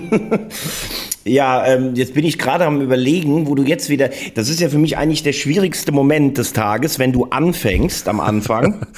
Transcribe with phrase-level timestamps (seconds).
[1.24, 4.68] ja, ähm, jetzt bin ich gerade am überlegen, wo du jetzt wieder, das ist ja
[4.68, 8.86] für mich eigentlich der schwierigste Moment des Tages, wenn du anfängst am Anfang.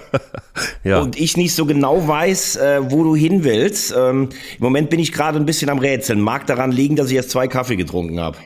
[0.84, 1.00] ja.
[1.00, 3.94] Und ich nicht so genau weiß, äh, wo du hin willst.
[3.96, 6.20] Ähm, Im Moment bin ich gerade ein bisschen am Rätseln.
[6.20, 8.38] Mag daran liegen, dass ich erst zwei Kaffee getrunken habe.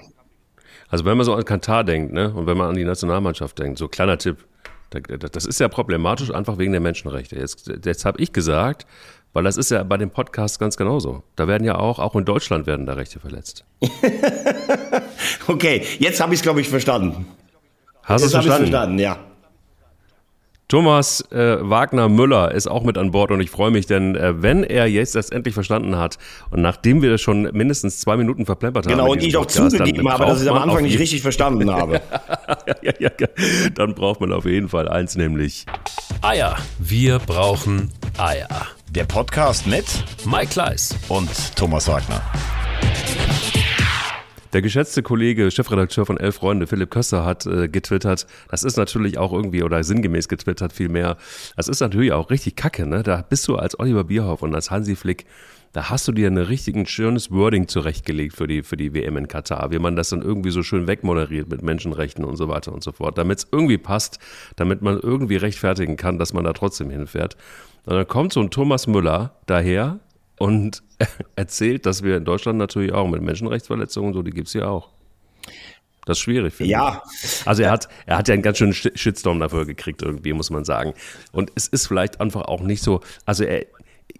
[0.88, 3.78] Also wenn man so an Katar denkt, ne, und wenn man an die Nationalmannschaft denkt,
[3.78, 4.44] so kleiner Tipp,
[4.90, 7.36] das ist ja problematisch einfach wegen der Menschenrechte.
[7.36, 8.86] Jetzt, jetzt habe ich gesagt,
[9.32, 11.22] weil das ist ja bei dem Podcast ganz genauso.
[11.34, 13.64] Da werden ja auch, auch in Deutschland werden da Rechte verletzt.
[15.48, 17.26] okay, jetzt habe ich es, glaube ich, verstanden.
[18.02, 18.70] Hast du es verstanden?
[18.70, 18.98] verstanden?
[18.98, 19.18] Ja.
[20.68, 24.42] Thomas äh, Wagner Müller ist auch mit an Bord und ich freue mich, denn äh,
[24.42, 26.18] wenn er jetzt das endlich verstanden hat
[26.50, 29.12] und nachdem wir schon mindestens zwei Minuten verplempert genau, haben.
[29.12, 32.00] Genau, und ich auch zugegeben habe, dass ich es am Anfang nicht richtig verstanden habe.
[32.82, 33.28] ja, ja, ja,
[33.74, 35.66] dann braucht man auf jeden Fall eins, nämlich
[36.20, 36.56] Eier.
[36.80, 38.48] Wir brauchen Eier.
[38.90, 39.84] Der Podcast mit
[40.24, 42.22] Mike Kleiss und Thomas Wagner.
[44.52, 49.18] Der geschätzte Kollege, Chefredakteur von Elf Freunde, Philipp Kösser, hat äh, getwittert, das ist natürlich
[49.18, 51.16] auch irgendwie, oder sinngemäß getwittert vielmehr,
[51.56, 53.02] das ist natürlich auch richtig kacke, ne?
[53.02, 55.26] Da bist du als Oliver Bierhoff und als Hansi Flick,
[55.72, 59.28] da hast du dir ein richtig schönes Wording zurechtgelegt für die, für die WM in
[59.28, 62.82] Katar, wie man das dann irgendwie so schön wegmoderiert mit Menschenrechten und so weiter und
[62.82, 64.18] so fort, damit es irgendwie passt,
[64.56, 67.36] damit man irgendwie rechtfertigen kann, dass man da trotzdem hinfährt.
[67.84, 69.98] Und dann kommt so ein Thomas Müller daher,
[70.38, 70.82] und
[71.36, 74.90] erzählt, dass wir in Deutschland natürlich auch mit Menschenrechtsverletzungen, so die gibt es ja auch.
[76.06, 77.02] Das ist schwierig, finde ja.
[77.20, 77.46] ich.
[77.46, 80.64] Also er hat, er hat ja einen ganz schönen Shitstorm dafür gekriegt, irgendwie, muss man
[80.64, 80.94] sagen.
[81.32, 83.66] Und es ist vielleicht einfach auch nicht so, also er,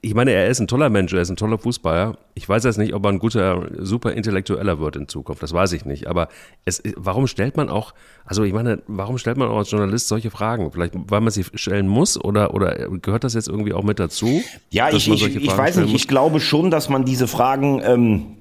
[0.06, 2.16] ich meine, er ist ein toller Mensch, er ist ein toller Fußballer.
[2.34, 5.42] Ich weiß jetzt nicht, ob er ein guter, super Intellektueller wird in Zukunft.
[5.42, 6.06] Das weiß ich nicht.
[6.06, 6.28] Aber
[6.64, 7.92] es, warum stellt man auch,
[8.24, 10.70] also ich meine, warum stellt man auch als Journalist solche Fragen?
[10.70, 14.44] Vielleicht, weil man sie stellen muss oder, oder gehört das jetzt irgendwie auch mit dazu?
[14.70, 15.92] Ja, ich, ich, ich weiß nicht.
[15.92, 18.35] Ich glaube schon, dass man diese Fragen ähm,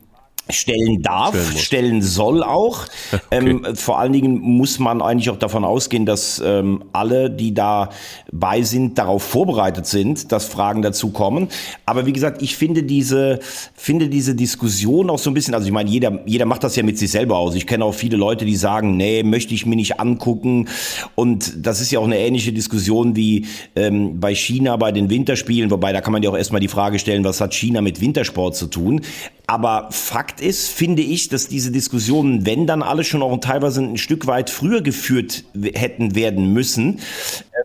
[0.50, 2.86] stellen darf, stellen, stellen soll auch.
[3.32, 3.50] Okay.
[3.50, 8.62] Ähm, vor allen Dingen muss man eigentlich auch davon ausgehen, dass ähm, alle, die dabei
[8.62, 11.48] sind, darauf vorbereitet sind, dass Fragen dazu kommen.
[11.86, 13.40] Aber wie gesagt, ich finde diese,
[13.74, 16.84] finde diese Diskussion auch so ein bisschen, also ich meine, jeder, jeder macht das ja
[16.84, 17.56] mit sich selber aus.
[17.56, 20.68] Ich kenne auch viele Leute, die sagen, nee, möchte ich mir nicht angucken.
[21.16, 23.46] Und das ist ja auch eine ähnliche Diskussion wie
[23.76, 27.00] ähm, bei China bei den Winterspielen, wobei da kann man ja auch erstmal die Frage
[27.00, 29.02] stellen, was hat China mit Wintersport zu tun?
[29.48, 33.98] Aber Fakt ist, finde ich, dass diese Diskussionen, wenn dann alle schon auch teilweise ein
[33.98, 37.00] Stück weit früher geführt hätten werden müssen,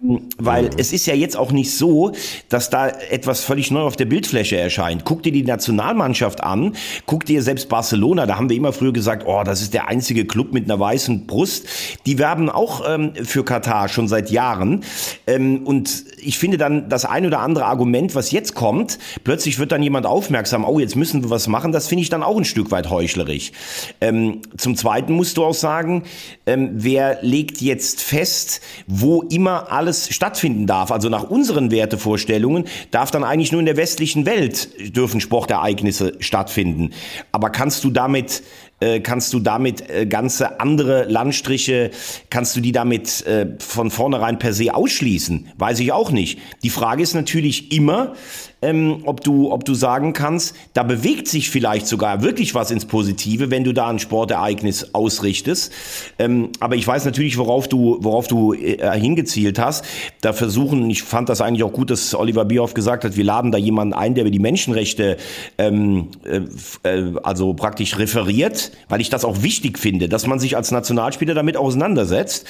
[0.01, 0.71] ähm, weil mhm.
[0.77, 2.13] es ist ja jetzt auch nicht so,
[2.49, 5.05] dass da etwas völlig neu auf der Bildfläche erscheint.
[5.05, 6.75] Guck dir die Nationalmannschaft an,
[7.07, 10.27] guck dir selbst Barcelona, da haben wir immer früher gesagt, oh, das ist der einzige
[10.27, 11.67] Club mit einer weißen Brust.
[12.07, 14.85] Die werben auch ähm, für Katar schon seit Jahren.
[15.27, 19.73] Ähm, und ich finde dann das ein oder andere Argument, was jetzt kommt, plötzlich wird
[19.73, 22.45] dann jemand aufmerksam, oh, jetzt müssen wir was machen das finde ich dann auch ein
[22.45, 23.53] Stück weit heuchlerisch.
[24.01, 26.05] Ähm, zum Zweiten musst du auch sagen,
[26.47, 30.93] ähm, wer legt jetzt fest, wo immer alles stattfinden darf?
[30.93, 36.91] Also nach unseren Wertevorstellungen darf dann eigentlich nur in der westlichen Welt dürfen Sportereignisse stattfinden.
[37.33, 38.43] Aber kannst du damit
[38.81, 41.91] äh, kannst du damit äh, ganze andere Landstriche,
[42.31, 45.51] kannst du die damit äh, von vornherein per se ausschließen?
[45.57, 46.39] Weiß ich auch nicht.
[46.63, 48.15] Die Frage ist natürlich immer,
[48.63, 52.85] ähm, ob, du, ob du sagen kannst, da bewegt sich vielleicht sogar wirklich was ins
[52.85, 55.73] Positive, wenn du da ein Sportereignis ausrichtest.
[56.19, 59.85] Ähm, aber ich weiß natürlich, worauf du, worauf du äh, hingezielt hast.
[60.21, 63.53] Da versuchen, ich fand das eigentlich auch gut, dass Oliver Bierhoff gesagt hat, wir laden
[63.53, 65.17] da jemanden ein, der über die Menschenrechte
[65.59, 66.41] ähm, äh,
[66.89, 71.35] äh also praktisch referiert, weil ich das auch wichtig finde, dass man sich als Nationalspieler
[71.35, 72.47] damit auseinandersetzt.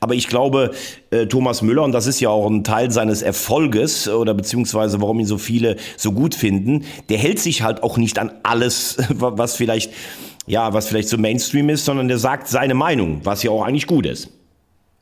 [0.00, 0.72] Aber ich glaube,
[1.14, 5.20] äh, Thomas Müller, und das ist ja auch ein Teil seines Erfolges oder beziehungsweise warum
[5.20, 9.56] ihn so viele so gut finden, der hält sich halt auch nicht an alles, was
[9.56, 9.92] vielleicht,
[10.46, 13.86] ja, was vielleicht so Mainstream ist, sondern der sagt seine Meinung, was ja auch eigentlich
[13.86, 14.30] gut ist.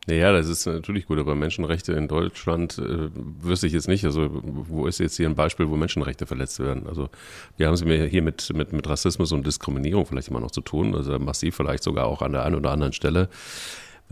[0.08, 4.04] Ja, das ist natürlich gut, aber Menschenrechte in Deutschland äh, wüsste ich jetzt nicht.
[4.04, 6.88] Also, wo ist jetzt hier ein Beispiel, wo Menschenrechte verletzt werden?
[6.88, 7.08] Also,
[7.56, 10.96] wir haben es hier mit, mit, mit Rassismus und Diskriminierung vielleicht immer noch zu tun,
[10.96, 13.28] also massiv vielleicht sogar auch an der einen oder anderen Stelle.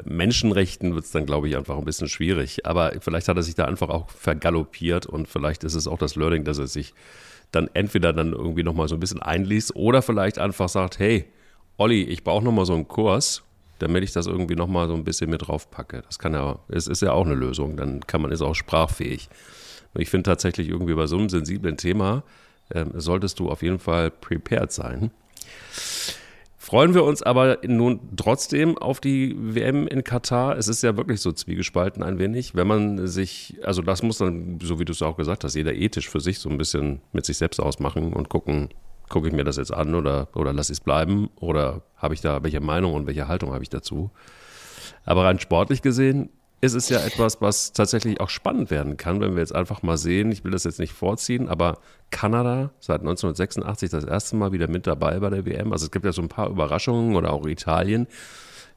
[0.05, 2.67] Menschenrechten wird es dann, glaube ich, einfach ein bisschen schwierig.
[2.67, 6.17] Aber vielleicht hat er sich da einfach auch vergaloppiert und vielleicht ist es auch das
[6.17, 6.95] Learning, dass er sich
[7.53, 11.27] dann entweder dann irgendwie nochmal so ein bisschen einliest oder vielleicht einfach sagt, hey,
[11.77, 13.43] Olli, ich brauche nochmal so einen Kurs,
[13.79, 16.03] damit ich das irgendwie nochmal so ein bisschen mit drauf packe.
[16.07, 19.29] Das kann ja, es ist ja auch eine Lösung, dann kann man, ist auch sprachfähig.
[19.95, 22.23] Ich finde tatsächlich irgendwie bei so einem sensiblen Thema,
[22.69, 25.11] äh, solltest du auf jeden Fall prepared sein.
[26.71, 30.57] Freuen wir uns aber nun trotzdem auf die WM in Katar.
[30.57, 34.61] Es ist ja wirklich so zwiegespalten ein wenig, wenn man sich, also das muss dann,
[34.63, 37.27] so wie du es auch gesagt hast, jeder ethisch für sich so ein bisschen mit
[37.27, 38.69] sich selbst ausmachen und gucken,
[39.09, 42.21] gucke ich mir das jetzt an oder, oder lasse ich es bleiben oder habe ich
[42.21, 44.13] da, welche Meinung und welche Haltung habe ich dazu?
[45.05, 49.35] Aber rein sportlich gesehen ist es ja etwas, was tatsächlich auch spannend werden kann, wenn
[49.35, 51.79] wir jetzt einfach mal sehen, ich will das jetzt nicht vorziehen, aber
[52.11, 55.73] Kanada seit 1986 das erste Mal wieder mit dabei bei der WM.
[55.73, 58.07] Also es gibt ja so ein paar Überraschungen oder auch Italien.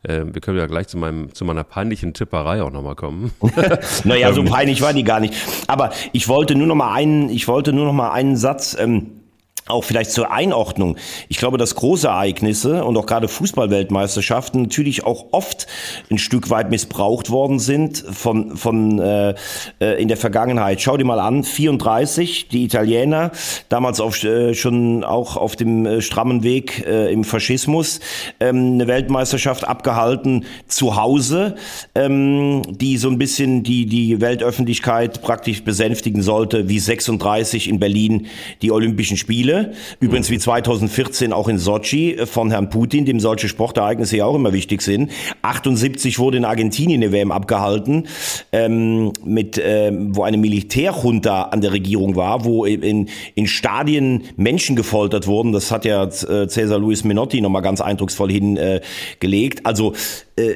[0.07, 3.31] Ähm, wir können ja gleich zu, meinem, zu meiner peinlichen Tipperei auch nochmal kommen.
[4.03, 5.33] naja, so peinlich war die gar nicht.
[5.67, 8.75] Aber ich wollte nur noch mal einen, ich wollte nur noch mal einen Satz.
[8.79, 9.22] Ähm
[9.67, 10.97] auch vielleicht zur Einordnung.
[11.29, 15.67] Ich glaube, dass große Ereignisse und auch gerade Fußballweltmeisterschaften natürlich auch oft
[16.11, 19.35] ein Stück weit missbraucht worden sind von, von äh,
[19.79, 20.81] äh in der Vergangenheit.
[20.81, 23.31] Schau dir mal an, 34, die Italiener,
[23.69, 28.01] damals auf, äh, schon auch auf dem äh, strammen Weg äh, im Faschismus,
[28.41, 31.55] ähm, eine Weltmeisterschaft abgehalten zu Hause,
[31.95, 38.27] ähm, die so ein bisschen die, die Weltöffentlichkeit praktisch besänftigen sollte, wie 36 in Berlin
[38.61, 39.52] die Olympischen Spiele.
[39.53, 39.73] Spiele.
[39.99, 44.53] Übrigens wie 2014 auch in Sochi von Herrn Putin, dem solche Sportereignisse ja auch immer
[44.53, 45.11] wichtig sind.
[45.41, 48.07] 78 wurde in Argentinien eine WM abgehalten,
[48.51, 54.75] ähm, mit, ähm, wo eine Militärjunta an der Regierung war, wo in, in Stadien Menschen
[54.75, 55.51] gefoltert wurden.
[55.51, 59.59] Das hat ja äh, Cesar Luis Menotti nochmal ganz eindrucksvoll hingelegt.
[59.59, 59.93] Äh, also
[60.35, 60.53] äh,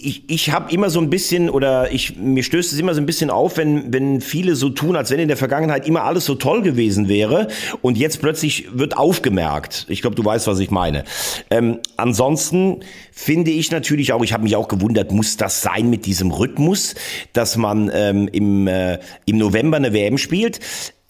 [0.00, 3.06] ich, ich habe immer so ein bisschen oder ich mir stößt es immer so ein
[3.06, 6.34] bisschen auf, wenn wenn viele so tun, als wenn in der Vergangenheit immer alles so
[6.34, 7.48] toll gewesen wäre
[7.82, 9.86] und jetzt plötzlich wird aufgemerkt.
[9.88, 11.04] Ich glaube, du weißt, was ich meine.
[11.50, 12.80] Ähm, ansonsten
[13.12, 16.94] finde ich natürlich auch, ich habe mich auch gewundert, muss das sein mit diesem Rhythmus,
[17.32, 20.60] dass man ähm, im äh, im November eine WM spielt?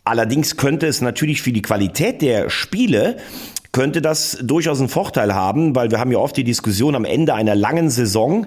[0.04, 3.18] Allerdings könnte es natürlich für die Qualität der Spiele
[3.72, 7.34] könnte das durchaus einen Vorteil haben, weil wir haben ja oft die Diskussion am Ende
[7.34, 8.46] einer langen Saison,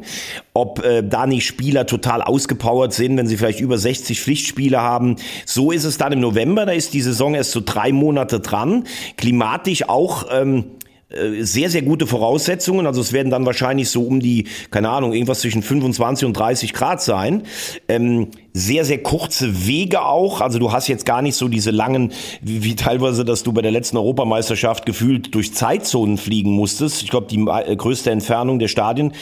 [0.53, 5.18] ob äh, da nicht Spieler total ausgepowert sind, wenn sie vielleicht über 60 Pflichtspiele haben.
[5.45, 8.85] So ist es dann im November, da ist die Saison erst so drei Monate dran.
[9.18, 10.65] Klimatisch auch ähm,
[11.12, 12.88] äh, sehr, sehr gute Voraussetzungen.
[12.88, 16.74] Also es werden dann wahrscheinlich so um die, keine Ahnung, irgendwas zwischen 25 und 30
[16.74, 17.44] Grad sein.
[17.88, 20.42] Ähm, sehr, sehr kurze Wege auch.
[20.42, 22.12] Also du hast jetzt gar nicht so diese langen,
[22.42, 27.03] wie, wie teilweise, dass du bei der letzten Europameisterschaft gefühlt durch Zeitzonen fliegen musstest.
[27.03, 29.13] Ich glaube, die äh, größte Entfernung der Stadien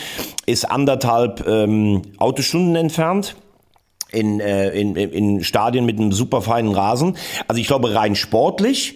[0.45, 3.35] ist anderthalb ähm, Autostunden entfernt
[4.11, 7.15] in, äh, in, in Stadien mit einem super feinen Rasen.
[7.47, 8.95] Also ich glaube, rein sportlich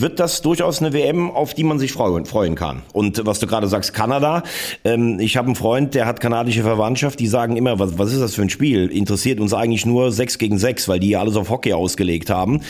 [0.00, 2.82] wird das durchaus eine WM, auf die man sich freuen, freuen kann.
[2.92, 4.42] Und was du gerade sagst, Kanada.
[4.84, 8.20] Ähm, ich habe einen Freund, der hat kanadische Verwandtschaft, die sagen immer, was, was ist
[8.20, 8.88] das für ein Spiel?
[8.88, 12.60] Interessiert uns eigentlich nur 6 gegen 6, weil die ja alles auf Hockey ausgelegt haben.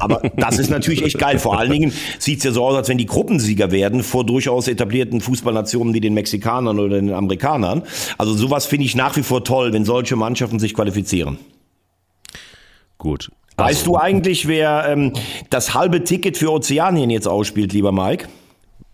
[0.00, 1.38] Aber das ist natürlich echt geil.
[1.38, 4.66] Vor allen Dingen sieht es ja so aus, als wenn die Gruppensieger werden vor durchaus
[4.66, 7.82] etablierten Fußballnationen wie den Mexikanern oder den Amerikanern.
[8.18, 11.38] Also sowas finde ich nach wie vor toll, wenn solche Mannschaften sich qualifizieren.
[12.98, 13.30] Gut.
[13.62, 15.12] Weißt du eigentlich, wer ähm,
[15.48, 18.26] das halbe Ticket für Ozeanien jetzt ausspielt, lieber Mike?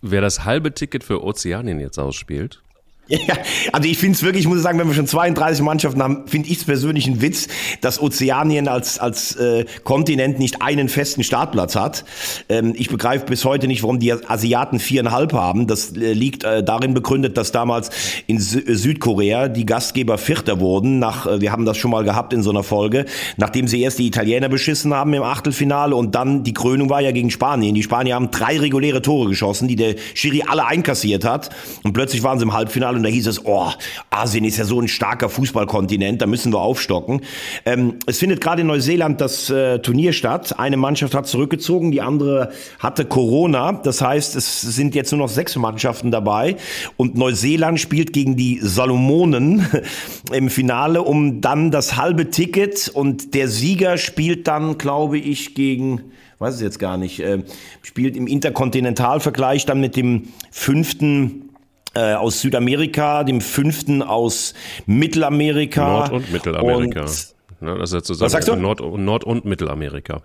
[0.03, 2.63] Wer das halbe Ticket für Ozeanien jetzt ausspielt?
[3.09, 3.37] Ja,
[3.73, 6.51] also ich finde es wirklich, ich muss sagen, wenn wir schon 32 Mannschaften haben, finde
[6.51, 7.49] ich es persönlich ein Witz,
[7.81, 12.05] dass Ozeanien als, als äh, Kontinent nicht einen festen Startplatz hat.
[12.51, 15.67] Ähm, ich begreife bis heute nicht, warum die Asiaten viereinhalb haben.
[15.67, 17.89] Das äh, liegt äh, darin begründet, dass damals
[18.27, 20.99] in Sü äh, Südkorea die Gastgeber Vierter wurden.
[20.99, 23.07] Nach, äh, wir haben das schon mal gehabt in so einer Folge,
[23.39, 27.13] nachdem sie erst die Italiener beschissen haben im Achtelfinale und dann die Krönung war ja
[27.13, 27.75] gegen Spanien.
[27.75, 31.49] Die Spanier haben drei reguläre Tore geschossen, die der Schiri alle einkassiert hat
[31.85, 33.69] und plötzlich waren sie im Halbfinale und da hieß es, oh,
[34.11, 37.23] Asien ist ja so ein starker Fußballkontinent, da müssen wir aufstocken.
[37.65, 40.59] Ähm, es findet gerade in Neuseeland das äh, Turnier statt.
[40.59, 43.73] Eine Mannschaft hat zurückgezogen, die andere hatte Corona.
[43.73, 46.57] Das heißt, es sind jetzt nur noch sechs Mannschaften dabei
[46.97, 49.67] und Neuseeland spielt gegen die Salomonen
[50.33, 56.03] im Finale um dann das halbe Ticket und der Sieger spielt dann, glaube ich, gegen
[56.39, 57.43] weiß es jetzt gar nicht, äh,
[57.83, 61.48] spielt im Interkontinentalvergleich dann mit dem fünften
[61.95, 64.55] äh, aus Südamerika, dem fünften aus
[64.87, 65.87] Mittelamerika.
[66.01, 67.01] Nord- und Mittelamerika.
[67.03, 68.27] Und, ne, das ist ja zusammen.
[68.27, 68.57] Was sagst du?
[68.57, 70.23] Nord-, Nord und Mittelamerika.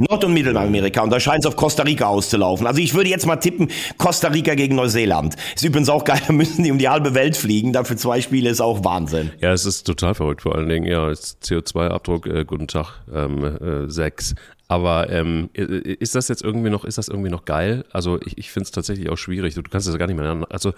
[0.00, 1.02] Nord- und Mittelamerika.
[1.02, 2.66] Und da scheint es auf Costa Rica auszulaufen.
[2.66, 5.36] Also ich würde jetzt mal tippen, Costa Rica gegen Neuseeland.
[5.54, 7.72] Ist übrigens auch geil, da müssen die um die halbe Welt fliegen.
[7.72, 9.30] Dafür zwei Spiele ist auch Wahnsinn.
[9.40, 10.42] Ja, es ist total verrückt.
[10.42, 14.34] Vor allen Dingen, ja, CO2-Abdruck, äh, guten Tag, ähm, äh, sechs.
[14.68, 17.84] Aber ähm, ist das jetzt irgendwie noch, ist das irgendwie noch geil?
[17.90, 19.54] Also ich, ich finde es tatsächlich auch schwierig.
[19.54, 20.46] Du, kannst das gar nicht mehr.
[20.48, 20.72] Also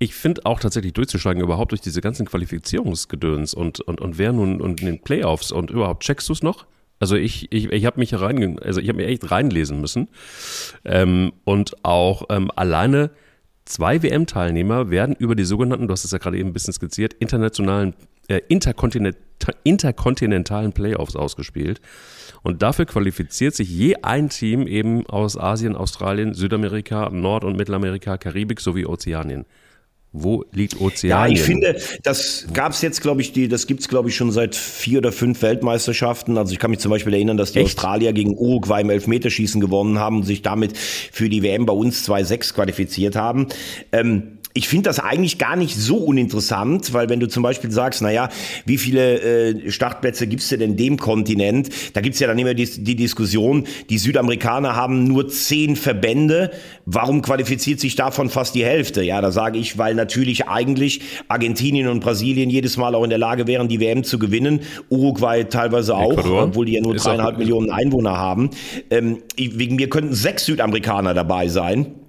[0.00, 4.60] ich finde auch tatsächlich durchzusteigen, überhaupt durch diese ganzen Qualifizierungsgedöns und, und, und wer nun
[4.60, 6.66] und in den Playoffs und überhaupt checkst du es noch?
[7.00, 10.08] Also ich, ich, ich habe mich rein, also ich habe mir echt reinlesen müssen.
[10.84, 13.10] Ähm, und auch ähm, alleine
[13.64, 17.14] zwei WM-Teilnehmer werden über die sogenannten, du hast es ja gerade eben ein bisschen skizziert,
[17.14, 17.94] internationalen,
[18.28, 19.16] äh, interkontinent,
[19.64, 21.80] interkontinentalen Playoffs ausgespielt.
[22.42, 28.18] Und dafür qualifiziert sich je ein Team eben aus Asien, Australien, Südamerika, Nord- und Mittelamerika,
[28.18, 29.46] Karibik sowie Ozeanien.
[30.12, 31.36] Wo liegt Ozeanien?
[31.36, 34.16] Ja, ich finde, das gab es jetzt, glaube ich, die, das gibt es, glaube ich,
[34.16, 36.36] schon seit vier oder fünf Weltmeisterschaften.
[36.36, 37.76] Also ich kann mich zum Beispiel erinnern, dass die Echt?
[37.76, 42.08] Australier gegen Uruguay im Elfmeterschießen gewonnen haben und sich damit für die WM bei uns
[42.08, 43.46] 2-6 qualifiziert haben.
[43.92, 48.02] Ähm, ich finde das eigentlich gar nicht so uninteressant, weil wenn du zum Beispiel sagst,
[48.02, 48.28] naja,
[48.66, 51.68] wie viele äh, Startplätze gibt's denn in dem Kontinent?
[51.94, 56.50] Da gibt's ja dann immer die, die Diskussion, die Südamerikaner haben nur zehn Verbände.
[56.84, 59.02] Warum qualifiziert sich davon fast die Hälfte?
[59.02, 63.18] Ja, da sage ich, weil natürlich eigentlich Argentinien und Brasilien jedes Mal auch in der
[63.18, 64.60] Lage wären, die WM zu gewinnen.
[64.88, 66.44] Uruguay teilweise auch, Ecuador.
[66.44, 68.50] obwohl die ja nur dreieinhalb Millionen Einwohner haben.
[68.90, 71.99] Ähm, wegen mir könnten sechs Südamerikaner dabei sein.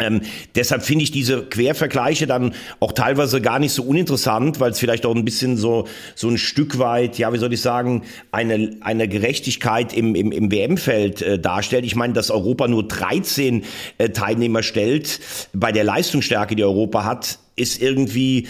[0.00, 0.20] Ähm,
[0.54, 5.04] deshalb finde ich diese Quervergleiche dann auch teilweise gar nicht so uninteressant, weil es vielleicht
[5.04, 9.08] auch ein bisschen so so ein Stück weit, ja, wie soll ich sagen, eine eine
[9.08, 11.84] Gerechtigkeit im im, im WM-Feld äh, darstellt.
[11.84, 13.64] Ich meine, dass Europa nur 13
[13.98, 15.18] äh, Teilnehmer stellt
[15.52, 18.46] bei der Leistungsstärke, die Europa hat, ist irgendwie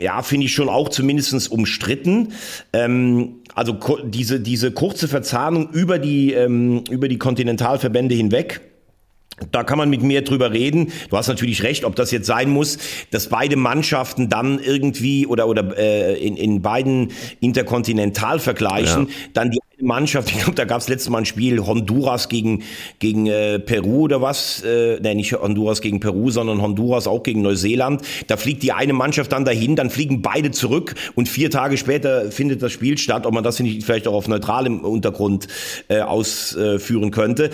[0.00, 2.32] ja, finde ich schon auch zumindestens umstritten.
[2.72, 8.60] Ähm, also diese, diese kurze Verzahnung über die, ähm, über die Kontinentalverbände hinweg
[9.52, 10.92] da kann man mit mir drüber reden.
[11.08, 12.78] Du hast natürlich recht, ob das jetzt sein muss,
[13.10, 19.14] dass beide Mannschaften dann irgendwie oder oder äh, in, in beiden Interkontinentalvergleichen ja.
[19.34, 22.62] dann die Mannschaft, ich glaube, da gab es letztes Mal ein Spiel Honduras gegen,
[22.98, 24.62] gegen äh, Peru oder was.
[24.62, 28.02] Äh, nee, nicht Honduras gegen Peru, sondern Honduras auch gegen Neuseeland.
[28.26, 32.30] Da fliegt die eine Mannschaft dann dahin, dann fliegen beide zurück und vier Tage später
[32.30, 35.48] findet das Spiel statt, ob man das nicht vielleicht auch auf neutralem Untergrund
[35.88, 37.50] äh, ausführen könnte.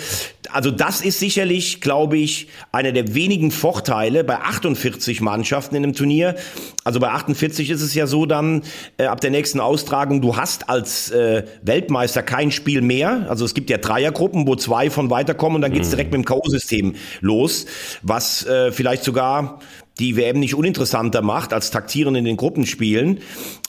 [0.52, 5.92] Also das ist sicherlich, glaube ich, einer der wenigen Vorteile bei 48 Mannschaften in einem
[5.95, 6.37] Turnier.
[6.85, 8.62] Also bei 48 ist es ja so dann
[8.97, 13.27] äh, ab der nächsten Austragung, du hast als äh, Weltmeister da kein Spiel mehr.
[13.29, 15.93] Also es gibt ja Dreiergruppen, wo zwei von weiterkommen und dann geht's mhm.
[15.93, 17.67] direkt mit dem K.O.-System los,
[18.03, 19.61] was äh, vielleicht sogar
[19.99, 23.21] die WM nicht uninteressanter macht als Taktieren in den Gruppenspielen.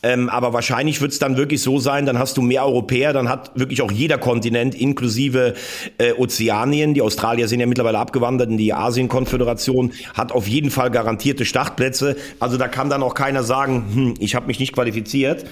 [0.04, 3.30] Ähm, aber wahrscheinlich wird es dann wirklich so sein, dann hast du mehr Europäer, dann
[3.30, 5.54] hat wirklich auch jeder Kontinent inklusive
[5.98, 10.92] äh, Ozeanien, die Australier sind ja mittlerweile abgewandert in die Asien-Konföderation, hat auf jeden Fall
[10.92, 12.18] garantierte Startplätze.
[12.40, 15.46] Also da kann dann auch keiner sagen, hm, ich habe mich nicht qualifiziert.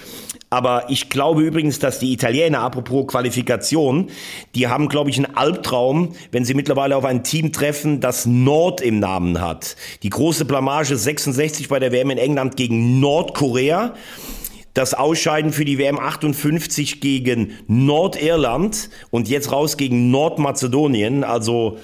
[0.48, 4.10] Aber ich glaube übrigens, dass die Italiener, apropos Qualifikation,
[4.54, 8.80] die haben, glaube ich, einen Albtraum, wenn sie mittlerweile auf ein Team treffen, das Nord
[8.80, 9.74] im Namen hat.
[10.04, 10.65] Die große Blamage
[10.96, 13.94] 66 bei der WM in England gegen Nordkorea.
[14.74, 21.24] Das Ausscheiden für die WM 58 gegen Nordirland und jetzt raus gegen Nordmazedonien.
[21.24, 21.78] Also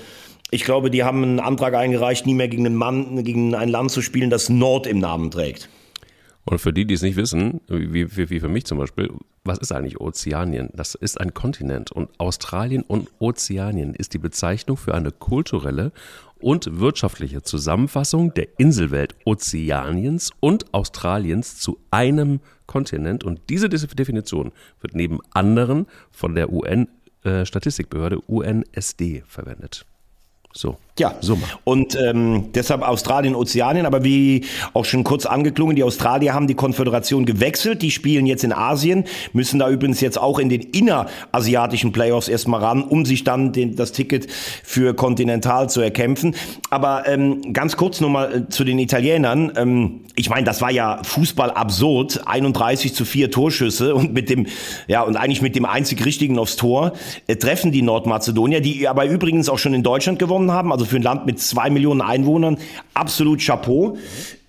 [0.50, 3.90] ich glaube, die haben einen Antrag eingereicht, nie mehr gegen einen Mann, gegen ein Land
[3.90, 5.70] zu spielen, das Nord im Namen trägt.
[6.44, 9.10] Und für die, die es nicht wissen, wie, wie, wie für mich zum Beispiel,
[9.44, 10.70] was ist eigentlich Ozeanien?
[10.74, 15.92] Das ist ein Kontinent und Australien und Ozeanien ist die Bezeichnung für eine kulturelle
[16.42, 23.24] und wirtschaftliche Zusammenfassung der Inselwelt Ozeaniens und Australiens zu einem Kontinent.
[23.24, 29.86] Und diese Definition wird neben anderen von der UN-Statistikbehörde äh, UNSD verwendet.
[30.52, 30.78] So.
[30.98, 31.42] Ja, Summe.
[31.64, 34.44] Und ähm, deshalb Australien, Ozeanien, aber wie
[34.74, 39.04] auch schon kurz angeklungen, die Australier haben die Konföderation gewechselt, die spielen jetzt in Asien,
[39.32, 43.74] müssen da übrigens jetzt auch in den innerasiatischen Playoffs erstmal ran, um sich dann den,
[43.74, 46.36] das Ticket für Kontinental zu erkämpfen.
[46.68, 49.50] Aber ähm, ganz kurz nochmal äh, zu den Italienern.
[49.56, 54.46] Ähm, ich meine, das war ja Fußball absurd, 31 zu 4 Torschüsse und mit dem,
[54.88, 56.92] ja, und eigentlich mit dem einzig richtigen aufs Tor
[57.28, 60.70] äh, treffen die Nordmazedonier, die aber übrigens auch schon in Deutschland gewonnen haben.
[60.70, 62.58] Also also für ein Land mit zwei Millionen Einwohnern,
[62.94, 63.96] absolut Chapeau.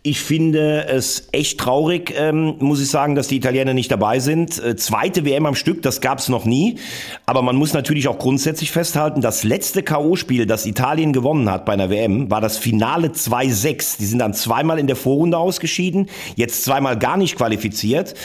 [0.05, 4.61] Ich finde es echt traurig, ähm, muss ich sagen, dass die Italiener nicht dabei sind.
[4.61, 6.75] Äh, zweite WM am Stück, das gab es noch nie.
[7.25, 11.71] Aber man muss natürlich auch grundsätzlich festhalten, das letzte K.O.-Spiel, das Italien gewonnen hat bei
[11.71, 13.99] einer WM, war das Finale 2-6.
[13.99, 18.15] Die sind dann zweimal in der Vorrunde ausgeschieden, jetzt zweimal gar nicht qualifiziert.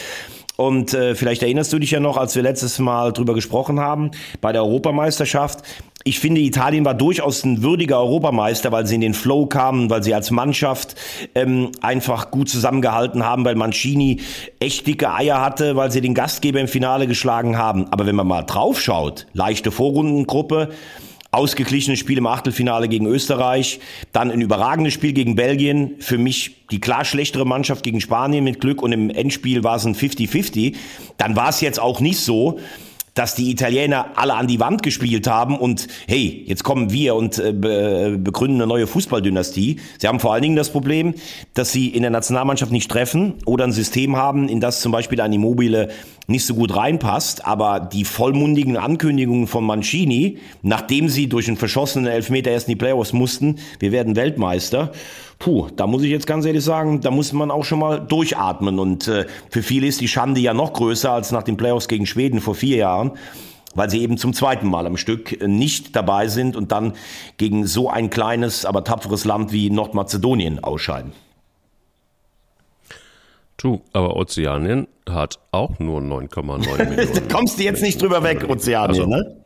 [0.56, 4.10] Und äh, vielleicht erinnerst du dich ja noch, als wir letztes Mal drüber gesprochen haben,
[4.40, 5.62] bei der Europameisterschaft.
[6.08, 10.02] Ich finde, Italien war durchaus ein würdiger Europameister, weil sie in den Flow kamen, weil
[10.02, 10.94] sie als Mannschaft
[11.34, 14.20] ähm, einfach gut zusammengehalten haben, weil Mancini
[14.58, 17.92] echt dicke Eier hatte, weil sie den Gastgeber im Finale geschlagen haben.
[17.92, 20.70] Aber wenn man mal draufschaut, leichte Vorrundengruppe,
[21.30, 23.78] ausgeglichenes Spiel im Achtelfinale gegen Österreich,
[24.12, 28.62] dann ein überragendes Spiel gegen Belgien, für mich die klar schlechtere Mannschaft gegen Spanien mit
[28.62, 30.74] Glück und im Endspiel war es ein 50-50,
[31.18, 32.58] dann war es jetzt auch nicht so,
[33.18, 37.37] dass die Italiener alle an die Wand gespielt haben und hey, jetzt kommen wir und
[37.38, 39.80] äh, begründen eine neue Fußballdynastie.
[39.98, 41.14] Sie haben vor allen Dingen das Problem,
[41.54, 45.20] dass sie in der Nationalmannschaft nicht treffen oder ein System haben, in das zum Beispiel
[45.20, 45.88] ein Immobile
[46.28, 47.44] nicht so gut reinpasst.
[47.44, 52.76] Aber die vollmundigen Ankündigungen von Mancini, nachdem sie durch einen verschossenen Elfmeter erst in die
[52.76, 54.92] Playoffs mussten, wir werden Weltmeister,
[55.38, 58.78] puh, da muss ich jetzt ganz ehrlich sagen, da muss man auch schon mal durchatmen.
[58.78, 62.06] Und äh, für viele ist die Schande ja noch größer als nach den Playoffs gegen
[62.06, 63.07] Schweden vor vier Jahren
[63.74, 66.94] weil sie eben zum zweiten Mal am Stück nicht dabei sind und dann
[67.36, 71.12] gegen so ein kleines, aber tapferes Land wie Nordmazedonien ausscheiden.
[73.56, 77.28] Tu, aber Ozeanien hat auch nur 9,9 Millionen.
[77.28, 79.44] Kommst du jetzt nicht drüber weg, Ozeanien, also, ne?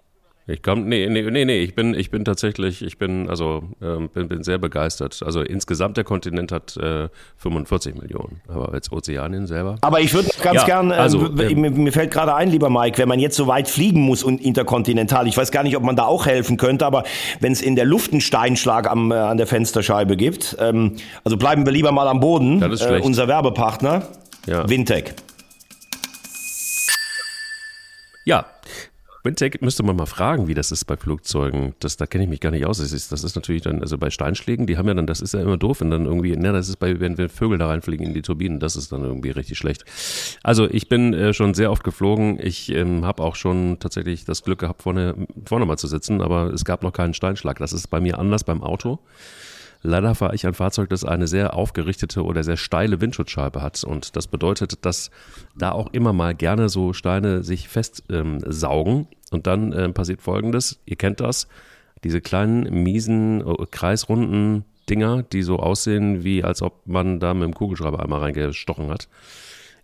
[0.49, 4.09] Ich komm, nee, nee, nee, nee, ich bin, ich bin tatsächlich, ich bin, also, ähm,
[4.09, 5.23] bin, bin sehr begeistert.
[5.25, 9.77] Also insgesamt der Kontinent hat äh, 45 Millionen, aber als Ozeanien selber.
[9.83, 12.71] Aber ich würde ganz ja, gern, äh, also, äh, mir, mir fällt gerade ein, lieber
[12.71, 15.85] Mike, wenn man jetzt so weit fliegen muss und interkontinental, ich weiß gar nicht, ob
[15.85, 17.05] man da auch helfen könnte, aber
[17.39, 21.37] wenn es in der Luft einen Steinschlag am, äh, an der Fensterscheibe gibt, ähm, also
[21.37, 22.59] bleiben wir lieber mal am Boden.
[22.59, 24.09] Das ist äh, unser Werbepartner,
[24.47, 24.69] ja.
[24.69, 25.15] Wintec.
[28.25, 28.47] Ja,
[29.25, 31.75] Windtech müsste man mal fragen, wie das ist bei Flugzeugen.
[31.79, 32.79] Das, da kenne ich mich gar nicht aus.
[32.79, 35.35] Das ist, das ist natürlich dann, also bei Steinschlägen, die haben ja dann, das ist
[35.35, 38.07] ja immer doof, wenn dann irgendwie, ne, das ist bei, wenn, wenn Vögel da reinfliegen
[38.07, 39.85] in die Turbinen, das ist dann irgendwie richtig schlecht.
[40.43, 42.39] Also ich bin äh, schon sehr oft geflogen.
[42.43, 45.15] Ich ähm, habe auch schon tatsächlich das Glück gehabt, vorne,
[45.47, 47.59] vorne mal zu sitzen, aber es gab noch keinen Steinschlag.
[47.59, 48.99] Das ist bei mir anders beim Auto.
[49.83, 53.83] Leider fahre ich ein Fahrzeug, das eine sehr aufgerichtete oder sehr steile Windschutzscheibe hat.
[53.83, 55.11] Und das bedeutet, dass
[55.57, 58.97] da auch immer mal gerne so Steine sich festsaugen.
[58.97, 61.49] Ähm, und dann äh, passiert Folgendes, ihr kennt das,
[62.05, 67.45] diese kleinen, miesen, äh, kreisrunden Dinger, die so aussehen, wie als ob man da mit
[67.45, 69.09] dem Kugelschreiber einmal reingestochen hat.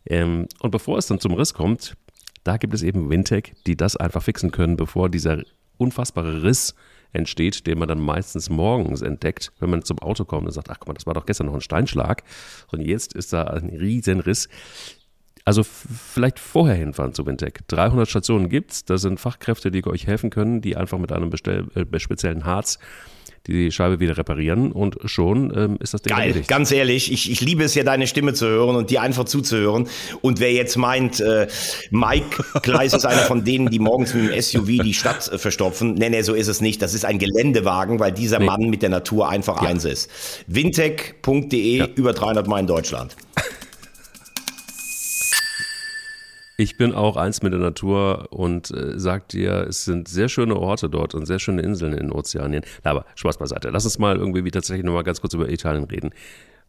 [0.07, 1.97] Ähm, und bevor es dann zum Riss kommt,
[2.45, 5.43] da gibt es eben Wintec, die das einfach fixen können, bevor dieser
[5.77, 6.75] unfassbare Riss
[7.13, 10.79] entsteht, den man dann meistens morgens entdeckt, wenn man zum Auto kommt und sagt, ach
[10.79, 12.23] guck mal, das war doch gestern noch ein Steinschlag
[12.71, 14.49] und jetzt ist da ein Riesenriss.
[15.45, 17.67] Also vielleicht vorher hinfahren zu Wintec.
[17.69, 21.99] 300 Stationen gibt's, da sind Fachkräfte, die euch helfen können, die einfach mit einem äh,
[21.99, 22.79] speziellen Harz
[23.47, 26.49] die Scheibe wieder reparieren und schon ähm, ist das Ding Geil, erledigt.
[26.49, 29.89] ganz ehrlich, ich, ich liebe es ja, deine Stimme zu hören und dir einfach zuzuhören.
[30.21, 31.49] Und wer jetzt meint, äh,
[31.91, 35.95] Mike Kleis ist einer von denen, die morgens mit dem SUV die Stadt äh, verstopfen,
[35.95, 36.83] nee, nee, so ist es nicht.
[36.83, 38.47] Das ist ein Geländewagen, weil dieser nee.
[38.47, 39.69] Mann mit der Natur einfach ja.
[39.69, 40.11] eins ist.
[40.47, 41.89] Wintec.de, ja.
[41.95, 43.17] über 300 Mal in Deutschland.
[46.61, 50.57] Ich bin auch eins mit der Natur und äh, sag dir, es sind sehr schöne
[50.57, 52.65] Orte dort und sehr schöne Inseln in Ozeanien.
[52.83, 53.71] Aber Spaß beiseite.
[53.71, 56.11] Lass uns mal irgendwie wie tatsächlich nochmal ganz kurz über Italien reden.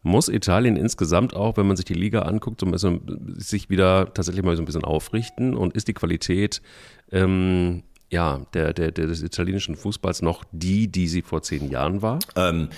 [0.04, 4.14] Muss Italien insgesamt auch, wenn man sich die Liga anguckt, so ein bisschen, sich wieder
[4.14, 5.56] tatsächlich mal so ein bisschen aufrichten?
[5.56, 6.62] Und ist die Qualität
[7.10, 12.00] ähm, ja, der, der, der, des italienischen Fußballs noch die, die sie vor zehn Jahren
[12.00, 12.20] war?
[12.36, 12.68] Ähm.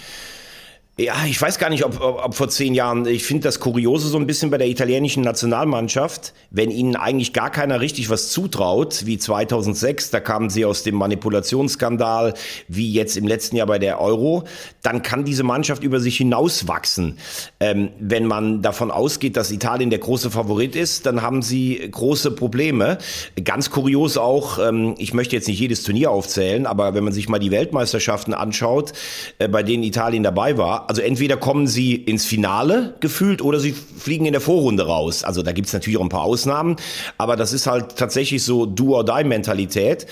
[0.99, 3.07] Ja, ich weiß gar nicht, ob, ob, ob vor zehn Jahren.
[3.07, 7.49] Ich finde das Kuriose so ein bisschen bei der italienischen Nationalmannschaft, wenn ihnen eigentlich gar
[7.49, 12.35] keiner richtig was zutraut, wie 2006, da kamen sie aus dem Manipulationsskandal,
[12.69, 14.45] wie jetzt im letzten Jahr bei der Euro,
[14.83, 17.17] dann kann diese Mannschaft über sich hinauswachsen.
[17.59, 22.33] Ähm, wenn man davon ausgeht, dass Italien der große Favorit ist, dann haben sie große
[22.33, 22.99] Probleme.
[23.43, 27.31] Ganz kurios auch, ähm, ich möchte jetzt nicht jedes Turnier aufzählen, aber wenn man sich
[27.31, 28.93] mal die Weltmeisterschaften anschaut,
[29.39, 33.73] äh, bei denen Italien dabei war, also entweder kommen sie ins Finale gefühlt oder sie
[33.73, 35.25] fliegen in der Vorrunde raus.
[35.25, 36.77] Also da gibt's natürlich auch ein paar Ausnahmen,
[37.19, 40.07] aber das ist halt tatsächlich so Do-or-Die-Mentalität.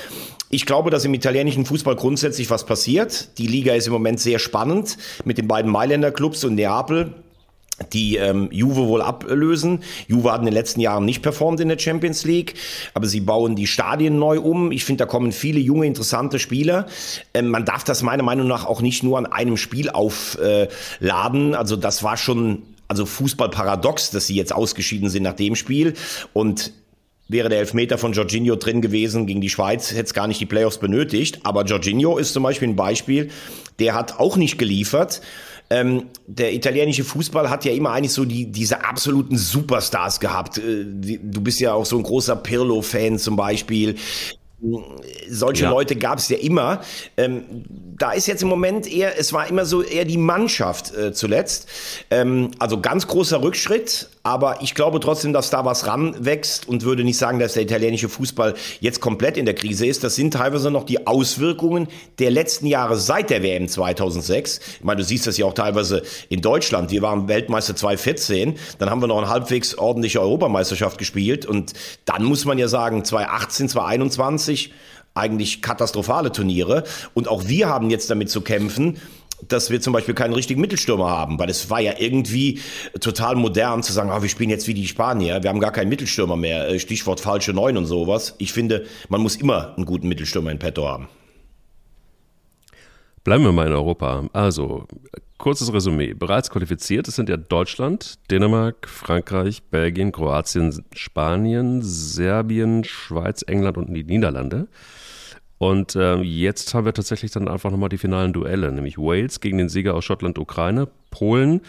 [0.53, 3.39] Ich glaube, dass im italienischen Fußball grundsätzlich was passiert.
[3.39, 7.15] Die Liga ist im Moment sehr spannend mit den beiden Mailänder Clubs und Neapel
[7.93, 9.83] die ähm, Juve wohl ablösen.
[10.07, 12.55] Juve hat in den letzten Jahren nicht performt in der Champions League,
[12.95, 14.73] aber sie bauen die Stadien neu um.
[14.73, 16.87] Ich finde, da kommen viele junge, interessante Spieler.
[17.35, 21.53] Ähm, man darf das meiner Meinung nach auch nicht nur an einem Spiel aufladen.
[21.53, 25.55] Äh, also das war schon also Fußball paradox, dass sie jetzt ausgeschieden sind nach dem
[25.55, 25.95] Spiel.
[26.33, 26.73] Und
[27.29, 30.47] wäre der Elfmeter von Jorginho drin gewesen gegen die Schweiz, hätte es gar nicht die
[30.47, 31.39] Playoffs benötigt.
[31.45, 33.31] Aber Jorginho ist zum Beispiel ein Beispiel,
[33.79, 35.23] der hat auch nicht geliefert.
[35.73, 40.59] Ähm, der italienische Fußball hat ja immer eigentlich so die, diese absoluten Superstars gehabt.
[40.59, 43.95] Äh, du bist ja auch so ein großer Pirlo-Fan zum Beispiel.
[45.29, 45.71] solche ja.
[45.71, 46.81] Leute gab es ja immer.
[47.17, 47.65] Ähm,
[48.01, 51.69] da ist jetzt im Moment eher, es war immer so eher die Mannschaft äh, zuletzt.
[52.11, 57.05] Ähm, also ganz großer Rückschritt, aber ich glaube trotzdem, dass da was ranwächst und würde
[57.05, 60.03] nicht sagen, dass der italienische Fußball jetzt komplett in der Krise ist.
[60.03, 64.61] Das sind teilweise noch die Auswirkungen der letzten Jahre seit der WM 2006.
[64.79, 66.91] Ich meine, du siehst das ja auch teilweise in Deutschland.
[66.91, 71.75] Wir waren Weltmeister 2014, dann haben wir noch eine halbwegs ordentliche Europameisterschaft gespielt und
[72.07, 74.73] dann muss man ja sagen, 2018, 2021
[75.15, 76.85] eigentlich katastrophale Turniere.
[77.15, 78.99] Und auch wir haben jetzt damit zu kämpfen,
[79.49, 82.61] dass wir zum Beispiel keinen richtigen Mittelstürmer haben, weil es war ja irgendwie
[83.01, 85.89] total modern zu sagen, ah, wir spielen jetzt wie die Spanier, wir haben gar keinen
[85.89, 88.35] Mittelstürmer mehr, äh, Stichwort falsche Neun und sowas.
[88.39, 91.09] Ich finde, man muss immer einen guten Mittelstürmer in petto haben.
[93.25, 94.29] Bleiben wir mal in Europa.
[94.33, 94.87] Also,
[95.37, 96.15] kurzes Resümee.
[96.15, 104.05] Bereits qualifiziert, sind ja Deutschland, Dänemark, Frankreich, Belgien, Kroatien, Spanien, Serbien, Schweiz, England und die
[104.05, 104.69] Niederlande.
[105.61, 109.59] Und äh, jetzt haben wir tatsächlich dann einfach nochmal die finalen Duelle, nämlich Wales gegen
[109.59, 111.61] den Sieger aus Schottland, Ukraine, Polen,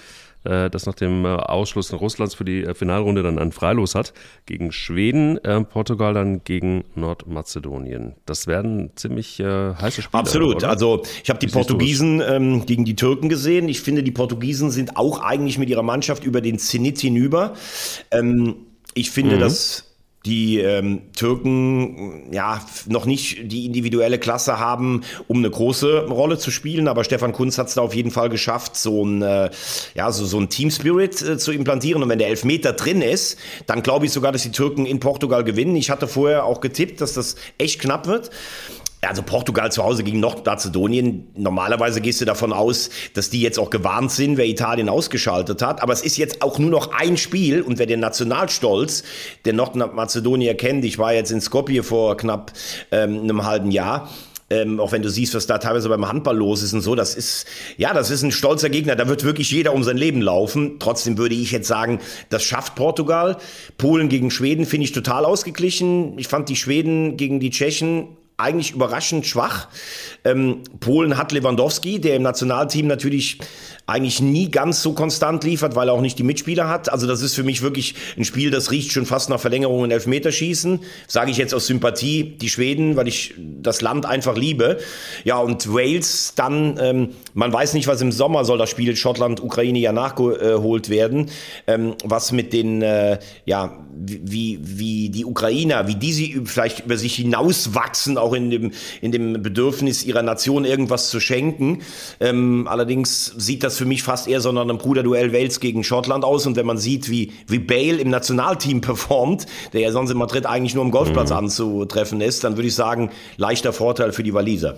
[0.46, 4.14] äh, das nach dem äh, Ausschluss Russlands für die äh, Finalrunde dann ein Freilos hat,
[4.46, 8.14] gegen Schweden, äh, Portugal dann gegen Nordmazedonien.
[8.26, 10.20] Das werden ziemlich äh, heiße Spiele.
[10.22, 10.56] Absolut.
[10.56, 10.70] Oder?
[10.70, 13.68] Also ich habe die Wie Portugiesen ähm, gegen die Türken gesehen.
[13.68, 17.56] Ich finde, die Portugiesen sind auch eigentlich mit ihrer Mannschaft über den Zenit hinüber.
[18.10, 18.56] Ähm,
[18.94, 19.42] ich finde, mhm.
[19.42, 19.91] dass
[20.26, 26.52] die ähm, Türken ja noch nicht die individuelle Klasse haben, um eine große Rolle zu
[26.52, 29.50] spielen, aber Stefan Kunz hat es da auf jeden Fall geschafft, so ein äh,
[29.96, 32.04] ja so so ein Team Spirit äh, zu implantieren.
[32.04, 35.44] Und wenn der Elfmeter drin ist, dann glaube ich sogar, dass die Türken in Portugal
[35.44, 35.76] gewinnen.
[35.76, 38.30] Ich hatte vorher auch getippt, dass das echt knapp wird
[39.08, 43.72] also Portugal zu Hause gegen Nordmazedonien, normalerweise gehst du davon aus, dass die jetzt auch
[43.72, 45.82] gewarnt sind, wer Italien ausgeschaltet hat.
[45.82, 49.04] Aber es ist jetzt auch nur noch ein Spiel und wer den Nationalstolz
[49.46, 52.54] der Nordmazedonier kennt, ich war jetzt in Skopje vor knapp
[52.92, 54.10] ähm, einem halben Jahr,
[54.52, 57.16] ähm, auch wenn du siehst, was da teilweise beim Handball los ist und so, das
[57.16, 60.78] ist, ja, das ist ein stolzer Gegner, da wird wirklich jeder um sein Leben laufen.
[60.78, 63.38] Trotzdem würde ich jetzt sagen, das schafft Portugal.
[63.78, 66.20] Polen gegen Schweden finde ich total ausgeglichen.
[66.20, 68.10] Ich fand die Schweden gegen die Tschechen
[68.42, 69.68] eigentlich überraschend schwach.
[70.24, 73.40] Ähm, Polen hat Lewandowski, der im Nationalteam natürlich
[73.92, 76.92] eigentlich nie ganz so konstant liefert, weil er auch nicht die Mitspieler hat.
[76.92, 79.92] Also das ist für mich wirklich ein Spiel, das riecht schon fast nach Verlängerung und
[79.92, 80.80] Elfmeterschießen.
[81.08, 84.80] Sage ich jetzt aus Sympathie die Schweden, weil ich das Land einfach liebe.
[85.24, 89.44] Ja, und Wales dann, ähm, man weiß nicht, was im Sommer soll das Spiel Schottland,
[89.44, 91.30] Ukraine ja nachgeholt werden.
[91.68, 96.98] Ähm, was mit den, äh, ja, wie, wie die Ukrainer, wie die sie vielleicht über
[96.98, 101.82] sich hinauswachsen, auch in dem, in dem Bedürfnis ihrer Nation irgendwas zu schenken.
[102.20, 106.46] Ähm, allerdings sieht das für mich fast eher so einem Bruderduell Wales gegen Schottland aus.
[106.46, 110.46] Und wenn man sieht, wie, wie Bale im Nationalteam performt, der ja sonst in Madrid
[110.46, 111.38] eigentlich nur am Golfplatz mhm.
[111.38, 114.78] anzutreffen ist, dann würde ich sagen, leichter Vorteil für die Waliser.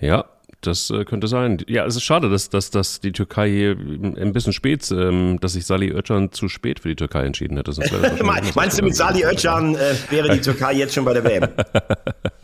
[0.00, 0.26] Ja,
[0.60, 1.58] das äh, könnte sein.
[1.66, 5.54] Ja, es ist schade, dass, dass, dass die Türkei hier ein bisschen spät, ähm, dass
[5.54, 7.72] sich Sali Özcan zu spät für die Türkei entschieden hätte.
[8.54, 11.48] Meinst du, mit Sali Özcan äh, wäre die Türkei jetzt schon bei der WM?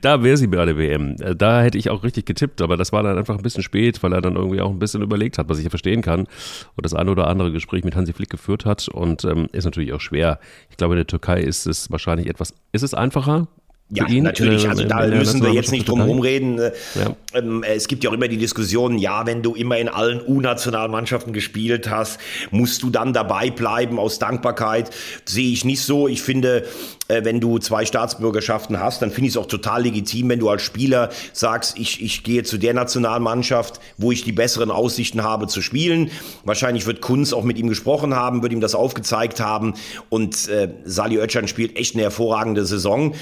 [0.00, 1.16] Da wäre sie bei der WM.
[1.20, 4.02] Äh, da hätte ich auch richtig getippt, aber das war dann einfach ein bisschen spät,
[4.02, 6.20] weil er dann irgendwie auch ein bisschen überlegt hat, was ich ja verstehen kann.
[6.20, 8.88] Und das eine oder andere Gespräch mit Hansi Flick geführt hat.
[8.88, 10.38] Und ähm, ist natürlich auch schwer.
[10.70, 13.48] Ich glaube, in der Türkei ist es wahrscheinlich etwas, ist es einfacher,
[13.94, 14.68] ja, ihn, natürlich.
[14.68, 16.58] Also da müssen wir jetzt nicht drum herum reden.
[16.58, 17.14] Ja.
[17.34, 21.34] Ähm, es gibt ja auch immer die Diskussion, ja, wenn du immer in allen U-Nationalmannschaften
[21.34, 22.18] gespielt hast,
[22.50, 24.90] musst du dann dabei bleiben aus Dankbarkeit.
[25.26, 26.08] Sehe ich nicht so.
[26.08, 26.64] Ich finde,
[27.08, 30.48] äh, wenn du zwei Staatsbürgerschaften hast, dann finde ich es auch total legitim, wenn du
[30.48, 35.48] als Spieler sagst, ich, ich gehe zu der Nationalmannschaft, wo ich die besseren Aussichten habe
[35.48, 36.10] zu spielen.
[36.44, 39.74] Wahrscheinlich wird Kunz auch mit ihm gesprochen haben, wird ihm das aufgezeigt haben.
[40.08, 43.14] Und äh, Sali Özcan spielt echt eine hervorragende Saison.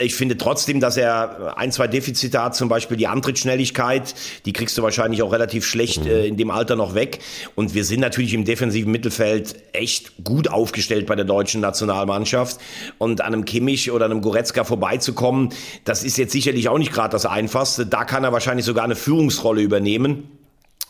[0.00, 4.14] Ich finde trotzdem, dass er ein, zwei Defizite hat, zum Beispiel die Antrittsschnelligkeit.
[4.44, 6.10] Die kriegst du wahrscheinlich auch relativ schlecht mhm.
[6.10, 7.18] äh, in dem Alter noch weg.
[7.56, 12.60] Und wir sind natürlich im defensiven Mittelfeld echt gut aufgestellt bei der deutschen Nationalmannschaft.
[12.98, 15.48] Und an einem Kimmich oder einem Goretzka vorbeizukommen,
[15.84, 17.84] das ist jetzt sicherlich auch nicht gerade das Einfachste.
[17.84, 20.37] Da kann er wahrscheinlich sogar eine Führungsrolle übernehmen.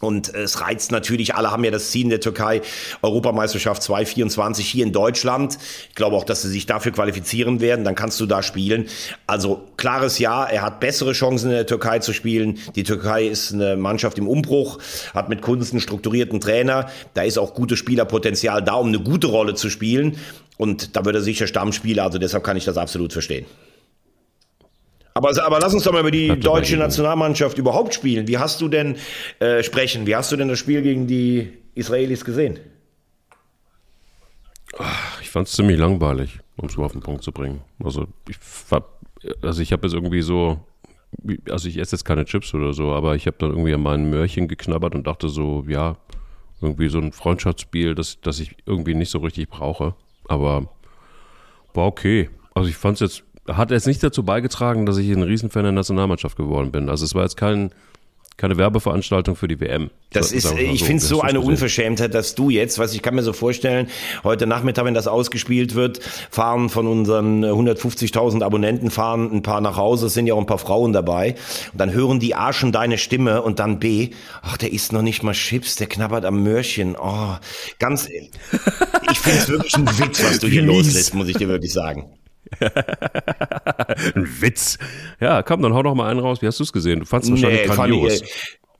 [0.00, 2.62] Und es reizt natürlich, alle haben ja das Ziel in der Türkei,
[3.02, 5.58] Europameisterschaft 2024 hier in Deutschland.
[5.88, 8.86] Ich glaube auch, dass sie sich dafür qualifizieren werden, dann kannst du da spielen.
[9.26, 12.58] Also klares Ja, er hat bessere Chancen in der Türkei zu spielen.
[12.76, 14.78] Die Türkei ist eine Mannschaft im Umbruch,
[15.14, 16.88] hat mit Kunst einen strukturierten Trainer.
[17.14, 20.16] Da ist auch gutes Spielerpotenzial da, um eine gute Rolle zu spielen.
[20.56, 23.46] Und da wird er sicher Stammspieler, also deshalb kann ich das absolut verstehen.
[25.18, 28.28] Aber, aber lass uns doch mal über die deutsche Nationalmannschaft überhaupt spielen.
[28.28, 28.94] Wie hast du denn
[29.40, 30.06] äh, sprechen?
[30.06, 32.60] Wie hast du denn das Spiel gegen die Israelis gesehen?
[35.20, 36.38] Ich fand es ziemlich langweilig.
[36.56, 37.62] um es mal auf den Punkt zu bringen.
[37.82, 38.36] Also ich,
[39.42, 40.60] also ich habe jetzt irgendwie so,
[41.50, 44.10] also ich esse jetzt keine Chips oder so, aber ich habe dann irgendwie an meinen
[44.10, 45.96] Möhrchen geknabbert und dachte so, ja,
[46.60, 49.96] irgendwie so ein Freundschaftsspiel, das, das ich irgendwie nicht so richtig brauche.
[50.28, 50.68] Aber
[51.74, 52.30] war okay.
[52.54, 53.24] Also ich fand es jetzt,
[53.56, 56.88] hat jetzt nicht dazu beigetragen, dass ich ein Riesenfan der Nationalmannschaft geworden bin.
[56.88, 57.70] Also es war jetzt kein,
[58.38, 59.90] keine Werbeveranstaltung für die WM.
[60.12, 60.86] Das ist, ich so.
[60.86, 63.88] finde es so eine Unverschämtheit, dass du jetzt, was ich kann mir so vorstellen,
[64.22, 65.98] heute Nachmittag, wenn das ausgespielt wird,
[66.30, 70.46] fahren von unseren 150.000 Abonnenten, fahren ein paar nach Hause, es sind ja auch ein
[70.46, 71.34] paar Frauen dabei,
[71.72, 75.02] und dann hören die A schon deine Stimme und dann B, ach, der isst noch
[75.02, 77.36] nicht mal Chips, der knabbert am Möhrchen, oh,
[77.80, 81.72] ganz, ich finde es wirklich ein Witz, was du hier loslässt, muss ich dir wirklich
[81.72, 82.06] sagen.
[82.60, 84.78] Ein Witz.
[85.20, 86.42] Ja, komm, dann hau doch mal einen raus.
[86.42, 87.00] Wie hast du es gesehen?
[87.00, 88.14] Du fandest es wahrscheinlich nee, grandios.
[88.14, 88.26] Ich, äh,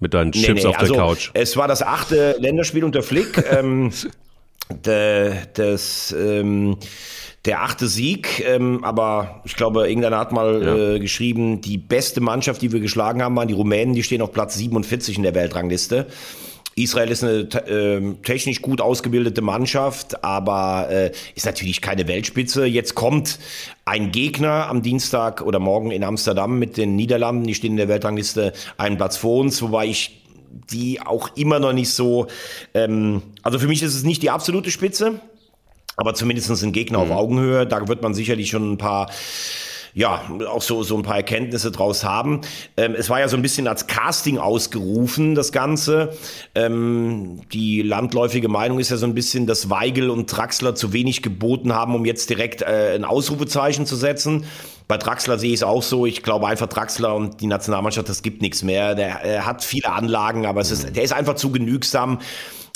[0.00, 1.30] mit deinen nee, Chips nee, auf der also, Couch.
[1.34, 3.44] Es war das achte Länderspiel unter Flick.
[3.50, 3.92] ähm,
[4.84, 6.76] de, das, ähm,
[7.44, 10.76] der achte Sieg, ähm, aber ich glaube, irgendeiner hat mal ja.
[10.94, 14.32] äh, geschrieben, die beste Mannschaft, die wir geschlagen haben, waren die Rumänen, die stehen auf
[14.32, 16.06] Platz 47 in der Weltrangliste.
[16.82, 22.64] Israel ist eine äh, technisch gut ausgebildete Mannschaft, aber äh, ist natürlich keine Weltspitze.
[22.64, 23.38] Jetzt kommt
[23.84, 27.46] ein Gegner am Dienstag oder morgen in Amsterdam mit den Niederlanden.
[27.46, 30.22] Die stehen in der Weltrangliste einen Platz vor uns, wobei ich
[30.70, 32.26] die auch immer noch nicht so.
[32.74, 35.20] Ähm, also für mich ist es nicht die absolute Spitze,
[35.96, 37.10] aber zumindest ein Gegner mhm.
[37.10, 37.66] auf Augenhöhe.
[37.66, 39.10] Da wird man sicherlich schon ein paar
[39.98, 42.42] ja, auch so, so ein paar Erkenntnisse draus haben.
[42.76, 46.16] Ähm, es war ja so ein bisschen als Casting ausgerufen, das Ganze.
[46.54, 51.20] Ähm, die landläufige Meinung ist ja so ein bisschen, dass Weigel und Traxler zu wenig
[51.22, 54.44] geboten haben, um jetzt direkt äh, ein Ausrufezeichen zu setzen.
[54.86, 56.06] Bei Draxler sehe ich es auch so.
[56.06, 58.94] Ich glaube einfach, Draxler und die Nationalmannschaft, das gibt nichts mehr.
[58.94, 62.20] Der, er hat viele Anlagen, aber es ist, der ist einfach zu genügsam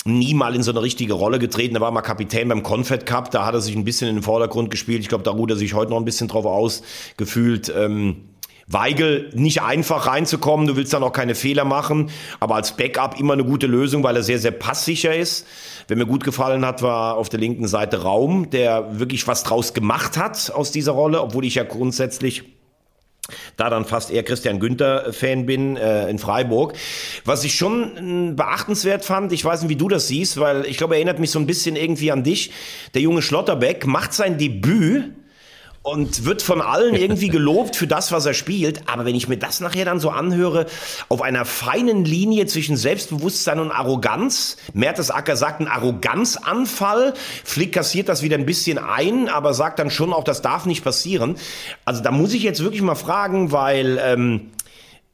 [0.05, 1.75] nie mal in so eine richtige Rolle getreten.
[1.75, 4.23] Er war mal Kapitän beim Confed Cup, da hat er sich ein bisschen in den
[4.23, 5.01] Vordergrund gespielt.
[5.01, 7.73] Ich glaube, da ruht er sich heute noch ein bisschen drauf ausgefühlt.
[7.75, 8.29] Ähm,
[8.67, 13.33] Weigel nicht einfach reinzukommen, du willst dann auch keine Fehler machen, aber als Backup immer
[13.33, 15.45] eine gute Lösung, weil er sehr, sehr passsicher ist.
[15.87, 19.73] Wer mir gut gefallen hat, war auf der linken Seite Raum, der wirklich was draus
[19.73, 22.43] gemacht hat aus dieser Rolle, obwohl ich ja grundsätzlich
[23.55, 26.73] da dann fast eher Christian Günther-Fan bin äh, in Freiburg.
[27.23, 30.77] Was ich schon äh, beachtenswert fand, ich weiß nicht, wie du das siehst, weil ich
[30.77, 32.51] glaube, er erinnert mich so ein bisschen irgendwie an dich.
[32.93, 35.11] Der junge Schlotterbeck macht sein Debüt
[35.83, 38.89] und wird von allen irgendwie gelobt für das, was er spielt.
[38.89, 40.65] Aber wenn ich mir das nachher dann so anhöre,
[41.09, 48.23] auf einer feinen Linie zwischen Selbstbewusstsein und Arroganz, Mertesacker sagt ein Arroganzanfall, Flick kassiert das
[48.23, 51.35] wieder ein bisschen ein, aber sagt dann schon auch, das darf nicht passieren.
[51.85, 53.99] Also da muss ich jetzt wirklich mal fragen, weil...
[54.01, 54.49] Ähm,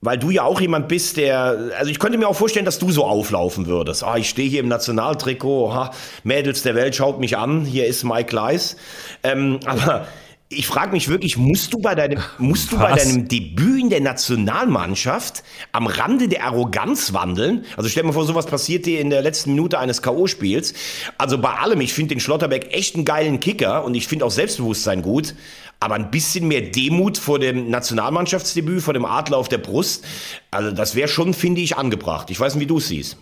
[0.02, 2.90] weil du ja auch jemand bist, der, also ich könnte mir auch vorstellen, dass du
[2.90, 4.02] so auflaufen würdest.
[4.04, 5.92] Ah, ich stehe hier im Nationaltrikot, ha,
[6.24, 8.78] Mädels der Welt schaut mich an, hier ist Mike Leis.
[9.24, 10.08] Ähm, aber
[10.52, 14.02] ich frage mich wirklich, musst du bei deinem, musst du bei deinem Debüt in der
[14.02, 17.66] Nationalmannschaft am Rande der Arroganz wandeln?
[17.78, 20.74] Also stell dir mal vor, sowas passiert dir in der letzten Minute eines K.O.-Spiels.
[21.20, 24.32] Also bei allem, ich finde den Schlotterbeck echt einen geilen Kicker und ich finde auch
[24.32, 25.36] Selbstbewusstsein gut.
[25.80, 30.04] Aber ein bisschen mehr Demut vor dem Nationalmannschaftsdebüt, vor dem Adler auf der Brust,
[30.50, 32.32] also das wäre schon, finde ich, angebracht.
[32.32, 33.18] Ich weiß nicht, wie du es siehst.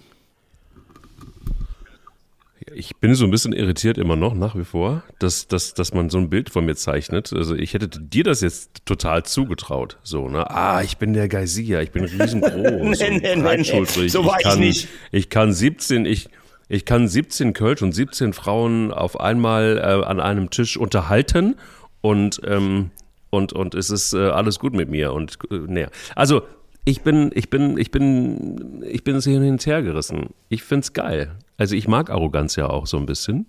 [2.73, 6.09] Ich bin so ein bisschen irritiert immer noch, nach wie vor, dass, dass, dass man
[6.09, 7.31] so ein Bild von mir zeichnet.
[7.33, 9.97] Also ich hätte dir das jetzt total zugetraut.
[10.03, 10.49] So, ne?
[10.49, 12.51] Ah, ich bin der Geysir, ich bin riesengroß
[12.99, 14.07] nee, nee, nee, nee.
[14.07, 14.87] So war ich, kann, ich nicht.
[15.11, 16.29] Ich kann 17, ich,
[16.67, 21.55] ich kann 17 Kölsch und 17 Frauen auf einmal äh, an einem Tisch unterhalten
[22.01, 22.91] und, ähm,
[23.29, 25.13] und, und es ist äh, alles gut mit mir.
[25.13, 25.89] Und äh, näher.
[26.15, 26.41] Also
[26.83, 30.29] ich bin, ich bin, ich bin, ich bin hin und her gerissen.
[30.49, 31.31] Ich find's geil.
[31.57, 33.47] Also ich mag Arroganz ja auch so ein bisschen.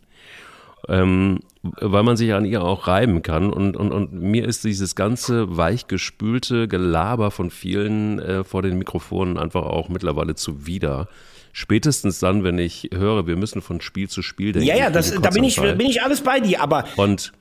[0.88, 3.52] Ähm, weil man sich an ihr auch reiben kann.
[3.52, 9.38] Und, und, und mir ist dieses ganze weichgespülte Gelaber von vielen äh, vor den Mikrofonen
[9.38, 11.08] einfach auch mittlerweile zuwider.
[11.52, 14.68] Spätestens dann, wenn ich höre, wir müssen von Spiel zu Spiel denken.
[14.68, 16.84] Ja, ja, das, da bin ich, bin ich alles bei dir, aber.
[16.96, 17.32] Und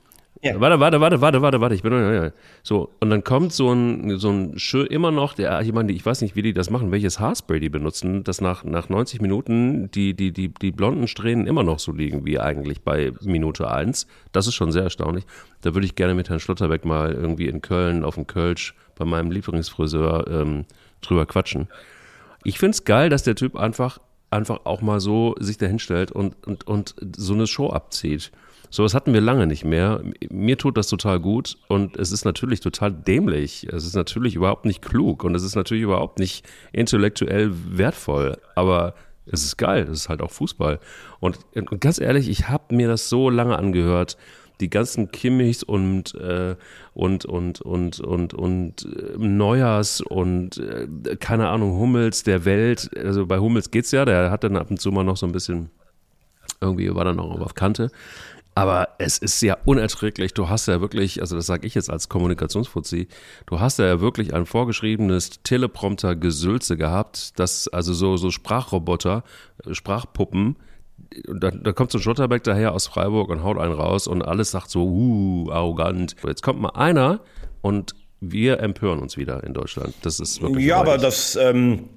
[0.42, 0.60] ja.
[0.60, 1.74] Warte, warte, warte, warte, warte, warte.
[1.74, 2.30] Ich bin ja,
[2.62, 6.04] so und dann kommt so ein so ein Schö immer noch der ich meine, ich
[6.04, 9.90] weiß nicht, wie die das machen, welches Haarspray die benutzen, dass nach nach 90 Minuten
[9.90, 14.06] die die die die blonden Strähnen immer noch so liegen wie eigentlich bei Minute 1.
[14.32, 15.24] Das ist schon sehr erstaunlich.
[15.62, 19.04] Da würde ich gerne mit Herrn Schlotterbeck mal irgendwie in Köln auf dem Kölsch bei
[19.04, 20.66] meinem Lieblingsfriseur ähm,
[21.00, 21.68] drüber quatschen.
[22.44, 23.98] Ich find's geil, dass der Typ einfach
[24.30, 28.30] einfach auch mal so sich dahinstellt und und und so eine Show abzieht.
[28.70, 30.02] Sowas hatten wir lange nicht mehr.
[30.30, 33.66] Mir tut das total gut und es ist natürlich total dämlich.
[33.72, 38.38] Es ist natürlich überhaupt nicht klug und es ist natürlich überhaupt nicht intellektuell wertvoll.
[38.54, 38.94] Aber
[39.26, 40.80] es ist geil, es ist halt auch Fußball.
[41.20, 41.38] Und,
[41.80, 44.16] ganz ehrlich, ich habe mir das so lange angehört,
[44.60, 46.56] die ganzen Kimmichs und, äh,
[46.94, 53.26] und, und, und, und, und äh, Neuers und äh, keine Ahnung, Hummels der Welt, also
[53.26, 55.70] bei Hummels geht's ja, der hat dann ab und zu mal noch so ein bisschen,
[56.60, 57.90] irgendwie war dann noch auf Kante.
[58.58, 60.34] Aber es ist ja unerträglich.
[60.34, 63.06] Du hast ja wirklich, also das sage ich jetzt als Kommunikationsfuzzi,
[63.46, 69.22] du hast ja wirklich ein vorgeschriebenes Teleprompter-Gesülze gehabt, das, also so, so Sprachroboter,
[69.64, 70.56] äh, Sprachpuppen,
[71.28, 74.50] da, da kommt so ein Schotterbeck daher aus Freiburg und haut einen raus und alles
[74.50, 76.16] sagt so, uh, arrogant.
[76.26, 77.20] Jetzt kommt mal einer
[77.62, 79.94] und wir empören uns wieder in Deutschland.
[80.02, 80.66] Das ist wirklich.
[80.66, 81.36] Ja, aber das.
[81.36, 81.90] Ähm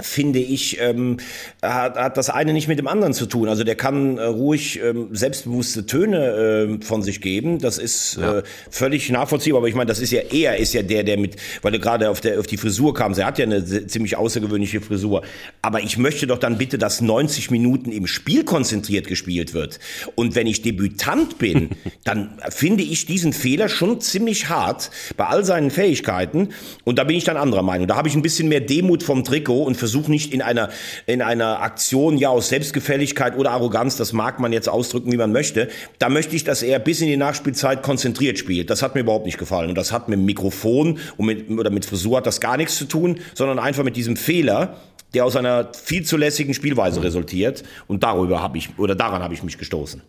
[0.00, 1.18] finde ich, ähm,
[1.62, 3.48] hat, hat das eine nicht mit dem anderen zu tun.
[3.48, 7.60] Also der kann äh, ruhig ähm, selbstbewusste Töne äh, von sich geben.
[7.60, 8.38] Das ist ja.
[8.38, 9.58] äh, völlig nachvollziehbar.
[9.58, 12.10] Aber ich meine, das ist ja er ist ja der, der mit, weil du gerade
[12.10, 13.20] auf der auf die Frisur kamst.
[13.20, 15.22] Er hat ja eine ziemlich außergewöhnliche Frisur.
[15.62, 19.78] Aber ich möchte doch dann bitte, dass 90 Minuten im Spiel konzentriert gespielt wird.
[20.16, 21.70] Und wenn ich Debütant bin,
[22.04, 26.48] dann finde ich diesen Fehler schon ziemlich hart bei all seinen Fähigkeiten.
[26.82, 27.86] Und da bin ich dann anderer Meinung.
[27.86, 30.70] Da habe ich ein bisschen mehr Demut vom Trikot und versuche nicht in einer,
[31.04, 35.30] in einer Aktion ja aus Selbstgefälligkeit oder Arroganz, das mag man jetzt ausdrücken, wie man
[35.30, 35.68] möchte.
[35.98, 38.70] Da möchte ich, dass er bis in die Nachspielzeit konzentriert spielt.
[38.70, 39.68] Das hat mir überhaupt nicht gefallen.
[39.68, 42.76] Und das hat mit dem Mikrofon und mit, oder mit Frisur hat das gar nichts
[42.76, 44.78] zu tun, sondern einfach mit diesem Fehler,
[45.12, 47.62] der aus einer viel zu lässigen Spielweise resultiert.
[47.86, 50.00] Und darüber habe ich, oder daran habe ich mich gestoßen.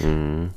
[0.00, 0.50] Mhm.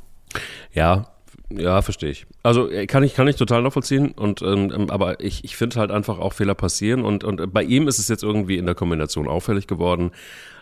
[0.74, 1.06] Ja,
[1.50, 2.26] ja, verstehe ich.
[2.42, 4.12] Also äh, kann ich, kann ich total nachvollziehen.
[4.12, 7.04] Und, ähm, ähm, aber ich, ich finde halt einfach auch Fehler passieren.
[7.04, 10.10] Und, und bei ihm ist es jetzt irgendwie in der Kombination auffällig geworden.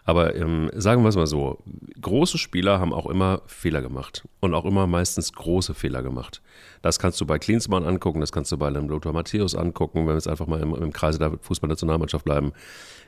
[0.05, 1.59] Aber ähm, sagen wir es mal so,
[2.01, 4.29] große Spieler haben auch immer Fehler gemacht.
[4.39, 6.41] Und auch immer meistens große Fehler gemacht.
[6.83, 10.15] Das kannst du bei Klinsmann angucken, das kannst du bei Lothar Matthäus angucken, wenn wir
[10.15, 12.53] jetzt einfach mal im, im Kreise der Fußballnationalmannschaft bleiben.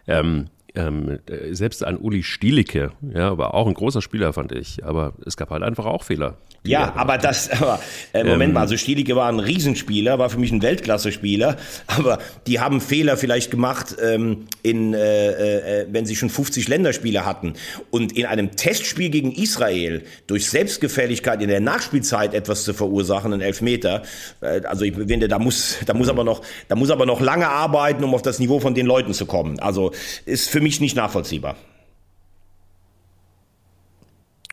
[0.08, 0.46] Ähm,
[0.78, 1.18] ähm,
[1.50, 4.84] selbst ein Uli Stielicke, ja, war auch ein großer Spieler, fand ich.
[4.84, 6.36] Aber es gab halt einfach auch Fehler.
[6.64, 7.80] Ja, aber das, aber,
[8.12, 12.18] äh, Moment ähm, mal, also Stielicke war ein Riesenspieler, war für mich ein Weltklasse-Spieler, aber
[12.46, 17.54] die haben Fehler vielleicht gemacht, ähm, in, äh, äh, wenn sie schon 50 Länderspiele hatten
[17.90, 23.42] und in einem Testspiel gegen Israel durch Selbstgefälligkeit in der Nachspielzeit etwas zu verursachen, einen
[23.42, 24.02] Elfmeter.
[24.40, 27.48] Äh, also ich finde, da muss, da muss aber noch, da muss aber noch lange
[27.48, 29.58] arbeiten, um auf das Niveau von den Leuten zu kommen.
[29.60, 29.92] Also
[30.26, 31.56] ist für mich nicht nachvollziehbar.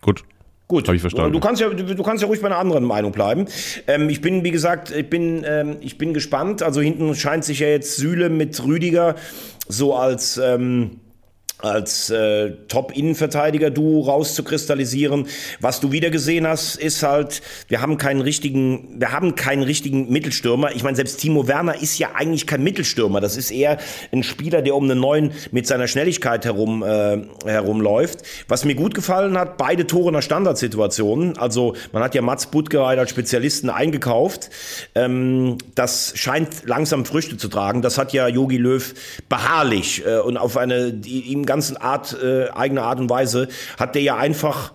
[0.02, 0.24] Gut,
[0.68, 1.32] Gut, habe ich verstanden.
[1.32, 3.46] Du kannst ja, du kannst ja ruhig bei einer anderen Meinung bleiben.
[3.86, 6.64] Ähm, ich bin, wie gesagt, ich bin, ähm, ich bin gespannt.
[6.64, 9.16] Also hinten scheint sich ja jetzt Süle mit Rüdiger
[9.68, 11.02] so als ähm,
[11.66, 15.28] als äh, Top-Innenverteidiger-Duo rauszukristallisieren.
[15.60, 20.12] Was du wieder gesehen hast, ist halt, wir haben keinen richtigen, wir haben keinen richtigen
[20.12, 20.72] Mittelstürmer.
[20.76, 23.22] Ich meine, selbst Timo Werner ist ja eigentlich kein Mittelstürmer.
[23.22, 23.78] Das ist eher
[24.12, 28.20] ein Spieler, der um einen neuen mit seiner Schnelligkeit herum äh, herumläuft.
[28.48, 31.38] Was mir gut gefallen hat, beide Tore nach Standardsituationen.
[31.38, 34.50] Also man hat ja Mats Budgereit als Spezialisten eingekauft.
[34.94, 37.82] Ähm, das scheint langsam Früchte zu tragen.
[37.82, 38.94] Das hat ja Yogi Löw
[39.30, 43.48] beharrlich äh, und auf eine die, ihm ganzen Art, äh, eigene Art und Weise,
[43.80, 44.74] hat der ja einfach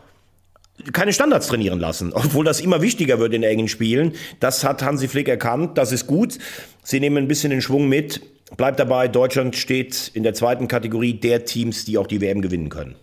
[0.94, 4.14] keine Standards trainieren lassen, obwohl das immer wichtiger wird in engen Spielen.
[4.40, 6.38] Das hat Hansi Flick erkannt, das ist gut.
[6.82, 8.22] Sie nehmen ein bisschen den Schwung mit.
[8.56, 12.70] Bleibt dabei, Deutschland steht in der zweiten Kategorie der Teams, die auch die WM gewinnen
[12.70, 12.96] können.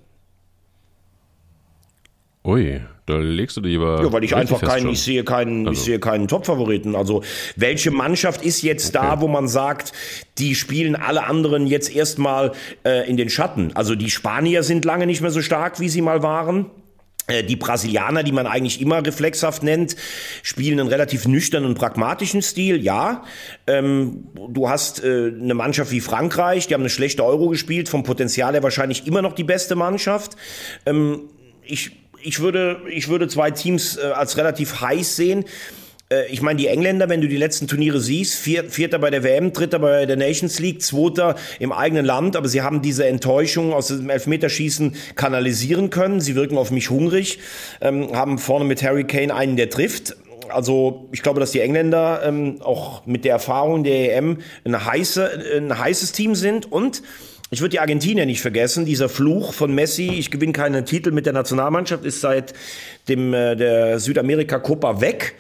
[2.44, 4.04] Ui, da legst du dich aber.
[4.04, 5.80] Ja, weil ich einfach keinen, ich sehe keinen, also.
[5.80, 6.94] ich sehe keinen Top-Favoriten.
[6.94, 7.24] Also,
[7.56, 9.08] welche Mannschaft ist jetzt okay.
[9.08, 9.94] da, wo man sagt,
[10.38, 12.52] die spielen alle anderen jetzt erstmal
[12.86, 13.72] äh, in den Schatten?
[13.76, 16.66] Also, die Spanier sind lange nicht mehr so stark, wie sie mal waren.
[17.28, 19.96] Äh, die Brasilianer, die man eigentlich immer reflexhaft nennt,
[20.44, 23.24] spielen einen relativ nüchternen und pragmatischen Stil, ja.
[23.68, 28.04] Ähm, du hast äh, eine Mannschaft wie Frankreich, die haben eine schlechte Euro gespielt, vom
[28.04, 30.36] Potenzial her wahrscheinlich immer noch die beste Mannschaft.
[30.86, 31.30] Ähm,
[31.64, 35.46] ich ich würde, ich würde zwei Teams äh, als relativ heiß sehen.
[36.10, 39.24] Äh, ich meine, die Engländer, wenn du die letzten Turniere siehst, vier, Vierter bei der
[39.24, 43.74] WM, Dritter bei der Nations League, Zweiter im eigenen Land, aber sie haben diese Enttäuschung
[43.74, 46.22] aus dem Elfmeterschießen kanalisieren können.
[46.22, 47.40] Sie wirken auf mich hungrig,
[47.82, 50.16] ähm, haben vorne mit Harry Kane einen, der trifft.
[50.50, 55.58] Also ich glaube, dass die Engländer ähm, auch mit der Erfahrung der EM ein, heiße,
[55.58, 57.02] ein heißes Team sind und
[57.50, 58.86] ich würde die Argentinier nicht vergessen.
[58.86, 62.54] Dieser Fluch von Messi, ich gewinne keinen Titel mit der Nationalmannschaft, ist seit
[63.08, 65.36] dem äh, der Südamerika Copa weg.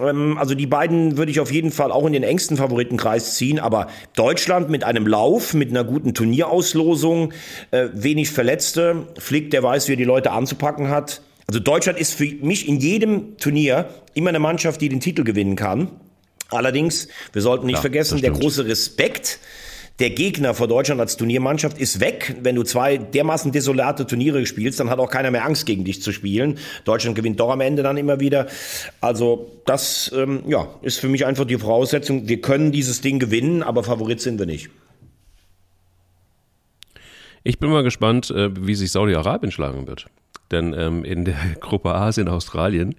[0.00, 3.60] Ähm, also die beiden würde ich auf jeden Fall auch in den engsten Favoritenkreis ziehen.
[3.60, 7.32] Aber Deutschland mit einem Lauf, mit einer guten Turnierauslosung,
[7.70, 11.22] äh, wenig Verletzte, Flick, der weiß, wie er die Leute anzupacken hat.
[11.46, 15.54] Also Deutschland ist für mich in jedem Turnier immer eine Mannschaft, die den Titel gewinnen
[15.54, 15.90] kann.
[16.48, 19.38] Allerdings, wir sollten nicht ja, vergessen, der große Respekt
[19.98, 22.36] der Gegner vor Deutschland als Turniermannschaft ist weg.
[22.42, 26.02] Wenn du zwei dermaßen desolate Turniere spielst, dann hat auch keiner mehr Angst, gegen dich
[26.02, 26.58] zu spielen.
[26.84, 28.46] Deutschland gewinnt doch am Ende dann immer wieder.
[29.00, 32.28] Also das ähm, ja, ist für mich einfach die Voraussetzung.
[32.28, 34.68] Wir können dieses Ding gewinnen, aber Favorit sind wir nicht.
[37.42, 40.06] Ich bin mal gespannt, äh, wie sich Saudi-Arabien schlagen wird.
[40.50, 42.94] Denn ähm, in der Gruppe Asien, Australien,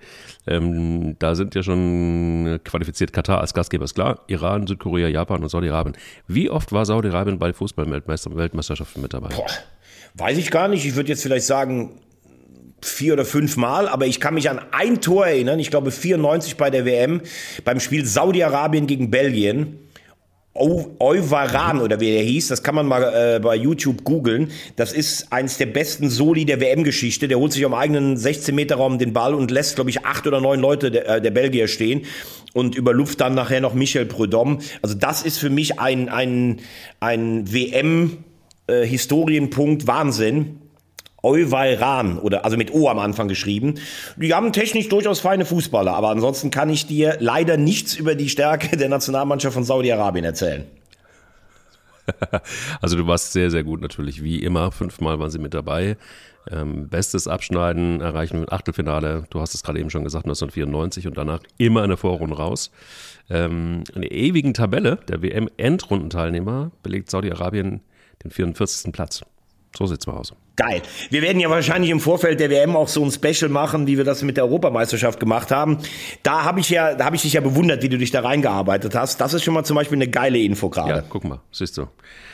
[0.45, 4.21] ähm, da sind ja schon qualifiziert Katar als Gastgeber, ist klar.
[4.27, 5.97] Iran, Südkorea, Japan und Saudi-Arabien.
[6.27, 9.29] Wie oft war Saudi-Arabien bei Fußball-Weltmeisterschaften mit dabei?
[9.29, 9.47] Boah,
[10.15, 10.85] weiß ich gar nicht.
[10.85, 11.99] Ich würde jetzt vielleicht sagen,
[12.81, 16.57] vier oder fünf Mal, aber ich kann mich an ein Tor erinnern, ich glaube 94
[16.57, 17.21] bei der WM,
[17.63, 19.79] beim Spiel Saudi-Arabien gegen Belgien.
[20.57, 24.51] Euvaran oder wie der hieß, das kann man mal äh, bei YouTube googeln.
[24.75, 27.27] Das ist eins der besten Soli der WM-Geschichte.
[27.27, 30.59] Der holt sich am eigenen 16-Meter-Raum den Ball und lässt, glaube ich, acht oder neun
[30.59, 32.01] Leute der, äh, der Belgier stehen
[32.53, 34.59] und überluft dann nachher noch Michel Prudhomme.
[34.81, 36.59] Also das ist für mich ein, ein,
[36.99, 40.56] ein WM-Historienpunkt äh, Wahnsinn.
[41.27, 43.75] Euweiran oder also mit O am Anfang geschrieben.
[44.15, 48.29] Die haben technisch durchaus feine Fußballer, aber ansonsten kann ich dir leider nichts über die
[48.29, 50.65] Stärke der Nationalmannschaft von Saudi-Arabien erzählen.
[52.81, 54.71] Also du warst sehr, sehr gut natürlich, wie immer.
[54.71, 55.97] Fünfmal waren sie mit dabei.
[56.49, 59.25] Ähm, bestes Abschneiden erreichen mit Achtelfinale.
[59.29, 62.71] Du hast es gerade eben schon gesagt, 1994 und danach immer eine Vorrunde raus.
[63.29, 67.81] Ähm, in der ewigen Tabelle der WM-Endrundenteilnehmer belegt Saudi-Arabien
[68.23, 68.93] den 44.
[68.93, 69.21] Platz.
[69.75, 70.33] So sieht's mal aus.
[70.57, 70.81] Geil.
[71.11, 74.03] Wir werden ja wahrscheinlich im Vorfeld der WM auch so ein Special machen, wie wir
[74.03, 75.77] das mit der Europameisterschaft gemacht haben.
[76.23, 78.95] Da habe ich ja, da habe ich dich ja bewundert, wie du dich da reingearbeitet
[78.95, 79.21] hast.
[79.21, 80.89] Das ist schon mal zum Beispiel eine geile Info gerade.
[80.89, 81.87] Ja, guck mal, siehst du.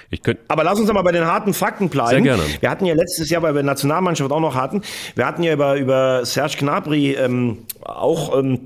[0.09, 2.11] Ich könnt Aber lass uns mal bei den harten Fakten bleiben.
[2.11, 2.43] Sehr gerne.
[2.61, 4.83] Wir hatten ja letztes Jahr bei der Nationalmannschaft auch noch harten.
[5.15, 8.59] Wir hatten ja über, über Serge Gnabry ähm, auch ähm,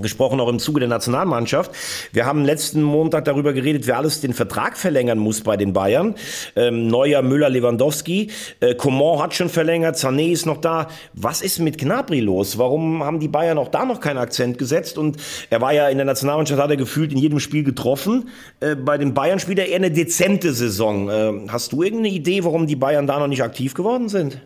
[0.00, 1.70] gesprochen, auch im Zuge der Nationalmannschaft.
[2.12, 6.14] Wir haben letzten Montag darüber geredet, wer alles den Vertrag verlängern muss bei den Bayern.
[6.56, 8.30] Ähm, Neuer, Müller, Lewandowski.
[8.60, 10.88] Äh, Coman hat schon verlängert, Sané ist noch da.
[11.12, 12.56] Was ist mit Gnabry los?
[12.56, 14.96] Warum haben die Bayern auch da noch keinen Akzent gesetzt?
[14.96, 15.18] Und
[15.50, 18.30] er war ja in der Nationalmannschaft, hat er gefühlt in jedem Spiel getroffen.
[18.60, 21.10] Äh, bei den Bayern spielt er eher eine dezente Saison.
[21.10, 24.38] Äh, hast du irgendeine Idee, warum die Bayern da noch nicht aktiv geworden sind?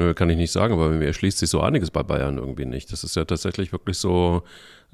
[0.00, 2.90] Nö, kann ich nicht sagen, aber mir erschließt sich so einiges bei Bayern irgendwie nicht.
[2.90, 4.44] Das ist ja tatsächlich wirklich so,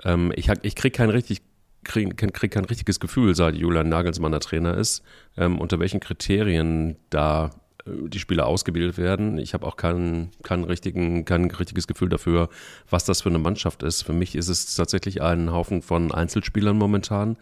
[0.03, 1.43] ähm, ich, ich krieg kein richtig
[1.85, 5.05] krieg, krieg kein richtiges Gefühl, seit Julian Nagelsmann der Trainer ist,
[5.37, 7.53] ähm, unter welchen Kriterien da
[7.87, 9.39] äh, die Spieler ausgebildet werden.
[9.39, 12.49] Ich habe auch kein, kein, richtigen, kein richtiges Gefühl dafür,
[12.91, 14.03] was das für eine Mannschaft ist.
[14.03, 17.37] Für mich ist es tatsächlich ein Haufen von Einzelspielern momentan.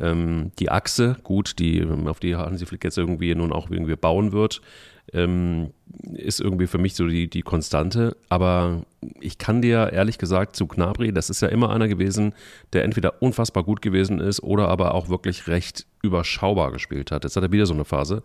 [0.00, 4.32] Ähm, die Achse, gut, die, auf die Hansi Flick jetzt irgendwie nun auch irgendwie bauen
[4.32, 4.62] wird,
[5.12, 5.70] ähm,
[6.12, 8.16] ist irgendwie für mich so die, die Konstante.
[8.28, 8.82] Aber
[9.20, 12.34] ich kann dir ehrlich gesagt zu Gnabry, das ist ja immer einer gewesen,
[12.72, 17.24] der entweder unfassbar gut gewesen ist oder aber auch wirklich recht überschaubar gespielt hat.
[17.24, 18.22] Jetzt hat er wieder so eine Phase,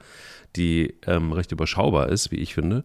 [0.55, 2.83] die ähm, recht überschaubar ist, wie ich finde.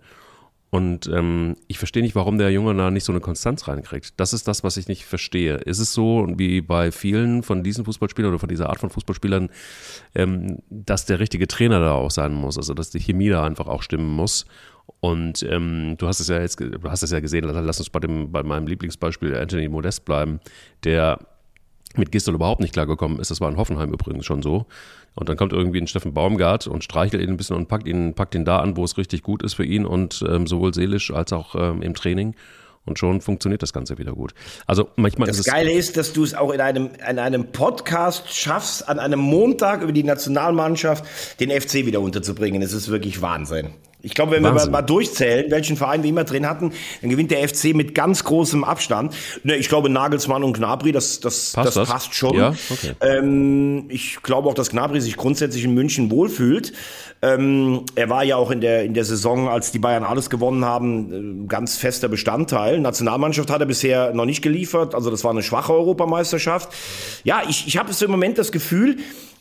[0.71, 4.13] Und ähm, ich verstehe nicht, warum der Junge da nicht so eine Konstanz reinkriegt.
[4.19, 5.55] Das ist das, was ich nicht verstehe.
[5.57, 9.49] Ist es so, wie bei vielen von diesen Fußballspielern oder von dieser Art von Fußballspielern,
[10.15, 13.67] ähm, dass der richtige Trainer da auch sein muss, also dass die Chemie da einfach
[13.67, 14.45] auch stimmen muss.
[15.01, 18.01] Und ähm, du hast es ja jetzt, du hast es ja gesehen, lass uns bei
[18.01, 20.41] dem, bei meinem Lieblingsbeispiel Anthony Modest bleiben,
[20.85, 21.19] der
[21.97, 23.31] mit Gistel überhaupt nicht klargekommen ist.
[23.31, 24.67] Das war in Hoffenheim übrigens schon so.
[25.15, 28.15] Und dann kommt irgendwie ein Steffen Baumgart und streichelt ihn ein bisschen und packt ihn,
[28.15, 31.13] packt ihn da an, wo es richtig gut ist für ihn und ähm, sowohl seelisch
[31.13, 32.35] als auch ähm, im Training.
[32.85, 34.33] Und schon funktioniert das Ganze wieder gut.
[34.67, 37.53] Also manchmal das ist es Geile ist, dass du es auch in einem, in einem
[37.53, 41.05] Podcast schaffst, an einem Montag über die Nationalmannschaft
[41.39, 42.63] den FC wieder unterzubringen.
[42.63, 43.75] Es ist wirklich Wahnsinn.
[44.01, 44.69] Ich glaube, wenn Wahnsinn.
[44.69, 48.23] wir mal durchzählen, welchen Verein wir immer drin hatten, dann gewinnt der FC mit ganz
[48.23, 49.13] großem Abstand.
[49.43, 51.89] Ne, ich glaube, Nagelsmann und Gnabry, das, das, passt, das, das?
[51.89, 52.37] passt schon.
[52.37, 52.55] Ja?
[52.71, 52.93] Okay.
[53.01, 56.73] Ähm, ich glaube auch, dass Gnabry sich grundsätzlich in München wohlfühlt.
[57.23, 60.65] Ähm, er war ja auch in der, in der Saison, als die Bayern alles gewonnen
[60.65, 62.79] haben, äh, ganz fester Bestandteil.
[62.79, 64.95] Nationalmannschaft hat er bisher noch nicht geliefert.
[64.95, 66.69] Also das war eine schwache Europameisterschaft.
[67.25, 68.99] Ja, ich, ich habe so im Moment das Gefühl,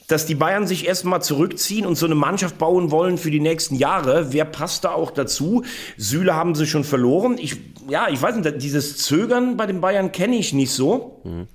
[0.08, 3.76] dass die Bayern sich erstmal zurückziehen und so eine Mannschaft bauen wollen für die nächsten
[3.76, 4.32] Jahre.
[4.32, 5.64] Wer passt da auch dazu?
[5.98, 7.38] Süle haben sie schon verloren.
[7.38, 7.58] Ich,
[7.90, 11.22] ja, ich weiß nicht, dieses Zögern bei den Bayern kenne ich nicht so.
[11.26, 11.48] Mhm.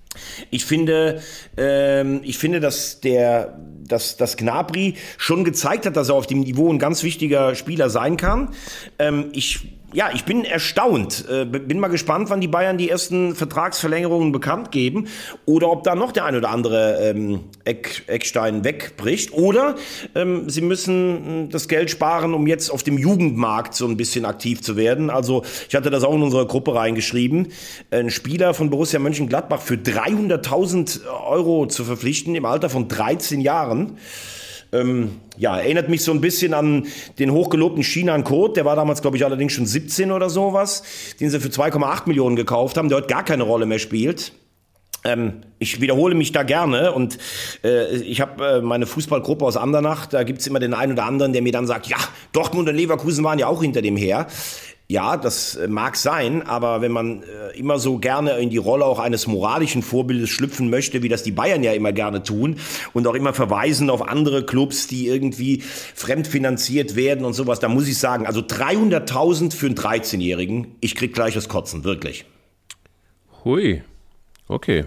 [0.51, 1.23] Ich finde,
[1.57, 6.41] ähm, ich finde, dass der, dass, dass Gnabry schon gezeigt hat, dass er auf dem
[6.41, 8.51] Niveau ein ganz wichtiger Spieler sein kann.
[8.99, 11.25] Ähm, ich ja, ich bin erstaunt.
[11.31, 15.09] Äh, bin mal gespannt, wann die Bayern die ersten Vertragsverlängerungen bekannt geben
[15.45, 19.33] oder ob da noch der ein oder andere ähm, Eck, Eckstein wegbricht.
[19.33, 19.77] Oder
[20.15, 24.25] ähm, sie müssen äh, das Geld sparen, um jetzt auf dem Jugendmarkt so ein bisschen
[24.25, 25.11] aktiv zu werden.
[25.11, 27.49] Also ich hatte das auch in unserer Gruppe reingeschrieben.
[27.91, 33.99] Ein Spieler von Borussia Mönchengladbach für 300.000 Euro zu verpflichten im Alter von 13 Jahren
[34.73, 36.87] Ähm, ja, erinnert mich so ein bisschen an
[37.19, 38.55] den hochgelobten Shinan Code.
[38.55, 40.83] Der war damals, glaube ich, allerdings schon 17 oder sowas,
[41.21, 44.33] den sie für 2,8 Millionen gekauft haben, der heute gar keine Rolle mehr spielt.
[45.05, 47.19] Ähm, ich wiederhole mich da gerne und
[47.65, 51.33] äh, ich habe äh, meine Fußballgruppe aus Andernach, da gibt's immer den einen oder anderen,
[51.33, 51.97] der mir dann sagt, ja,
[52.33, 54.29] Dortmund und Leverkusen waren ja auch hinter dem her.
[54.93, 58.85] Ja, das äh, mag sein, aber wenn man äh, immer so gerne in die Rolle
[58.85, 62.57] auch eines moralischen Vorbildes schlüpfen möchte, wie das die Bayern ja immer gerne tun
[62.93, 67.89] und auch immer verweisen auf andere Clubs, die irgendwie fremdfinanziert werden und sowas, da muss
[67.89, 72.27] ich sagen, also 300.000 für einen 13-Jährigen, ich krieg gleich das Kotzen, wirklich.
[73.47, 73.81] Hui,
[74.47, 74.85] okay.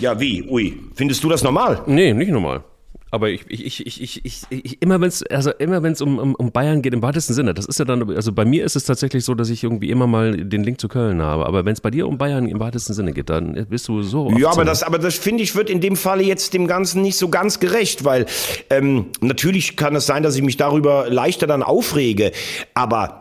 [0.00, 0.42] Ja, wie?
[0.48, 0.80] Ui.
[0.96, 1.84] Findest du das normal?
[1.86, 2.64] Nee, nicht normal.
[3.10, 6.18] Aber ich, ich, ich, ich, ich, ich immer wenn es also immer wenn es um,
[6.18, 8.76] um, um Bayern geht im weitesten Sinne, das ist ja dann also bei mir ist
[8.76, 11.72] es tatsächlich so, dass ich irgendwie immer mal den Link zu Köln habe, aber wenn
[11.72, 14.64] es bei dir um Bayern im weitesten Sinne geht, dann bist du so Ja, aber
[14.64, 17.58] das aber das finde ich wird in dem Falle jetzt dem ganzen nicht so ganz
[17.58, 18.26] gerecht, weil
[18.70, 22.32] ähm, natürlich kann es sein, dass ich mich darüber leichter dann aufrege,
[22.74, 23.19] aber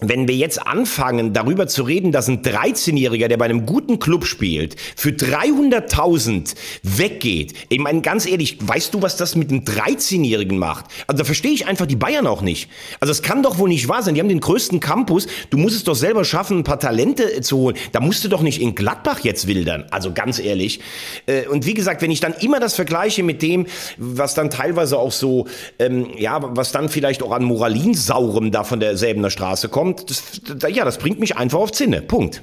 [0.00, 4.24] wenn wir jetzt anfangen, darüber zu reden, dass ein 13-Jähriger, der bei einem guten Club
[4.24, 10.58] spielt, für 300.000 weggeht, ich meine, ganz ehrlich, weißt du, was das mit einem 13-Jährigen
[10.58, 10.86] macht?
[11.06, 12.70] Also da verstehe ich einfach die Bayern auch nicht.
[13.00, 14.14] Also es kann doch wohl nicht wahr sein.
[14.14, 15.26] Die haben den größten Campus.
[15.50, 17.76] Du musst es doch selber schaffen, ein paar Talente äh, zu holen.
[17.92, 19.86] Da musst du doch nicht in Gladbach jetzt wildern.
[19.90, 20.80] Also ganz ehrlich.
[21.26, 24.98] Äh, und wie gesagt, wenn ich dann immer das vergleiche mit dem, was dann teilweise
[24.98, 25.46] auch so,
[25.78, 30.10] ähm, ja, was dann vielleicht auch an Moralinsaurem da von der Säbener Straße kommt, und
[30.10, 32.02] das, ja, das bringt mich einfach auf Zinne.
[32.02, 32.42] Punkt.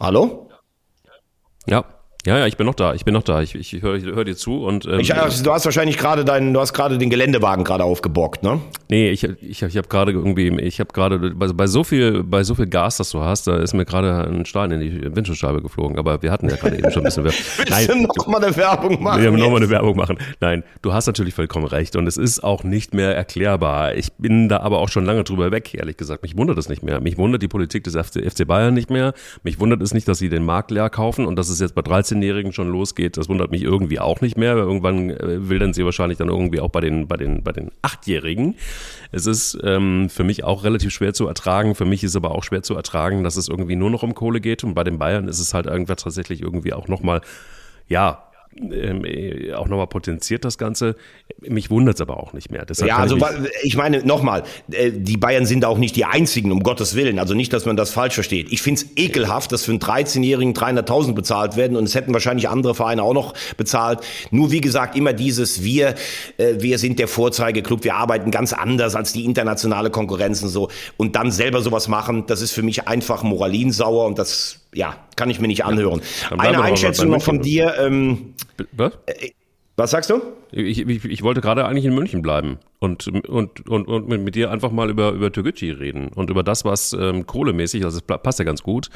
[0.00, 0.50] Hallo?
[1.66, 1.91] Ja.
[2.24, 2.94] Ja, ja, ich bin noch da.
[2.94, 3.42] Ich bin noch da.
[3.42, 6.54] Ich, ich höre hör dir zu und ähm, ich, also, du hast wahrscheinlich gerade deinen,
[6.54, 8.60] du hast gerade den Geländewagen gerade aufgebockt, ne?
[8.88, 12.44] Nee, ich, ich, ich habe gerade irgendwie, ich habe gerade bei, bei so viel, bei
[12.44, 15.62] so viel Gas, das du hast, da ist mir gerade ein Stein in die Windschutzscheibe
[15.62, 15.98] geflogen.
[15.98, 17.40] Aber wir hatten ja gerade eben schon ein bisschen Werbung.
[17.56, 19.20] Willst Nein, du noch mal eine Werbung machen?
[19.20, 20.18] Wir haben noch mal eine Werbung machen.
[20.38, 23.96] Nein, du hast natürlich vollkommen recht und es ist auch nicht mehr erklärbar.
[23.96, 26.22] Ich bin da aber auch schon lange drüber weg, ehrlich gesagt.
[26.22, 27.00] Mich wundert es nicht mehr.
[27.00, 29.12] Mich wundert die Politik des FC, FC Bayern nicht mehr.
[29.42, 31.82] Mich wundert es nicht, dass sie den Markt leer kaufen und dass es jetzt bei
[32.12, 35.84] 13-Jährigen schon losgeht das wundert mich irgendwie auch nicht mehr, weil irgendwann äh, wildern sie
[35.84, 38.56] wahrscheinlich dann irgendwie auch bei den, bei den, bei den Achtjährigen.
[39.10, 41.74] Es ist ähm, für mich auch relativ schwer zu ertragen.
[41.74, 44.40] Für mich ist aber auch schwer zu ertragen, dass es irgendwie nur noch um Kohle
[44.40, 44.64] geht.
[44.64, 47.20] Und bei den Bayern ist es halt irgendwann tatsächlich irgendwie auch nochmal,
[47.88, 48.24] ja,
[48.60, 50.96] ähm, äh, auch nochmal potenziert das Ganze.
[51.40, 52.64] Mich wundert es aber auch nicht mehr.
[52.64, 53.24] Deshalb ja, also ich,
[53.62, 57.18] ich meine, nochmal, äh, die Bayern sind auch nicht die einzigen, um Gottes Willen.
[57.18, 58.52] Also nicht, dass man das falsch versteht.
[58.52, 62.48] Ich finde es ekelhaft, dass für einen 13-Jährigen 300.000 bezahlt werden und es hätten wahrscheinlich
[62.48, 64.00] andere Vereine auch noch bezahlt.
[64.30, 65.94] Nur wie gesagt, immer dieses, wir,
[66.36, 70.68] äh, wir sind der Vorzeigeklub, wir arbeiten ganz anders als die internationale Konkurrenz und so.
[70.96, 75.30] Und dann selber sowas machen, das ist für mich einfach moralinsauer und das ja, kann
[75.30, 76.00] ich mir nicht anhören.
[76.30, 77.74] Ja, Eine Einschätzung noch von dir.
[77.78, 78.34] Ähm,
[78.72, 78.92] was?
[79.06, 79.30] Äh,
[79.76, 80.20] was sagst du?
[80.50, 84.50] Ich, ich, ich wollte gerade eigentlich in München bleiben und, und, und, und mit dir
[84.50, 88.40] einfach mal über, über Türkgücü reden und über das, was ähm, kohlemäßig, also es passt
[88.40, 88.90] ja ganz gut,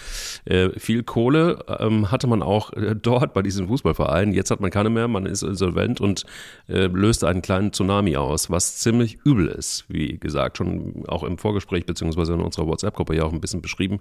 [0.44, 4.32] äh, viel Kohle ähm, hatte man auch äh, dort bei diesem Fußballverein.
[4.32, 6.24] Jetzt hat man keine mehr, man ist insolvent und
[6.68, 11.38] äh, löst einen kleinen Tsunami aus, was ziemlich übel ist, wie gesagt, schon auch im
[11.38, 14.00] Vorgespräch beziehungsweise in unserer WhatsApp-Gruppe ja auch ein bisschen beschrieben.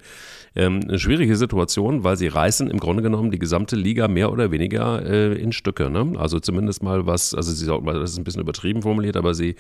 [0.55, 4.49] Ähm, eine schwierige Situation, weil sie reißen im Grunde genommen die gesamte Liga mehr oder
[4.49, 5.91] weniger äh, in Stücke.
[5.91, 6.13] Ne?
[6.17, 9.55] Also zumindest mal was, also sie das ist ein bisschen übertrieben formuliert, aber sie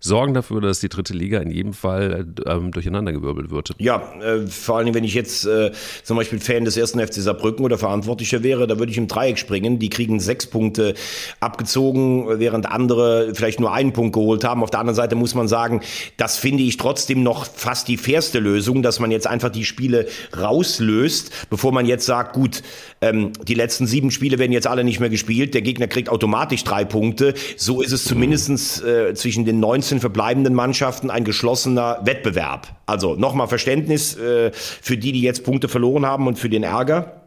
[0.00, 3.72] sorgen dafür, dass die dritte Liga in jedem Fall ähm, durcheinandergewirbelt wird.
[3.78, 7.64] Ja, äh, vor allem, wenn ich jetzt äh, zum Beispiel Fan des ersten FC Saarbrücken
[7.64, 9.78] oder Verantwortlicher wäre, da würde ich im Dreieck springen.
[9.78, 10.94] Die kriegen sechs Punkte
[11.38, 14.62] abgezogen, während andere vielleicht nur einen Punkt geholt haben.
[14.62, 15.82] Auf der anderen Seite muss man sagen,
[16.16, 20.08] das finde ich trotzdem noch fast die fairste Lösung, dass man jetzt einfach die Spiele
[20.36, 22.62] rauslöst, bevor man jetzt sagt, gut,
[23.02, 26.49] ähm, die letzten sieben Spiele werden jetzt alle nicht mehr gespielt, der Gegner kriegt automatisch
[26.64, 27.34] drei Punkte.
[27.56, 32.68] So ist es zumindestens äh, zwischen den 19 19 verbleibenden Mannschaften ein geschlossener Wettbewerb.
[32.86, 37.22] Also nochmal Verständnis äh, für die, die jetzt Punkte verloren haben und für den Ärger.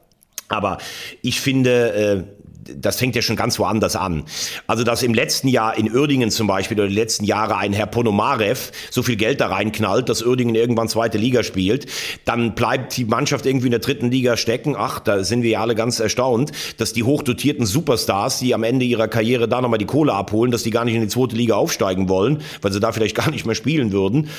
[0.49, 0.77] Aber
[1.21, 2.23] ich finde, äh,
[2.63, 4.23] das fängt ja schon ganz woanders an.
[4.67, 7.87] Also, dass im letzten Jahr in Uerdingen zum Beispiel oder die letzten Jahre ein Herr
[7.87, 11.87] Ponomarev so viel Geld da reinknallt, dass Uerdingen irgendwann zweite Liga spielt,
[12.25, 14.75] dann bleibt die Mannschaft irgendwie in der dritten Liga stecken.
[14.77, 18.85] Ach, da sind wir ja alle ganz erstaunt, dass die hochdotierten Superstars, die am Ende
[18.85, 21.55] ihrer Karriere da nochmal die Kohle abholen, dass die gar nicht in die zweite Liga
[21.55, 24.29] aufsteigen wollen, weil sie da vielleicht gar nicht mehr spielen würden.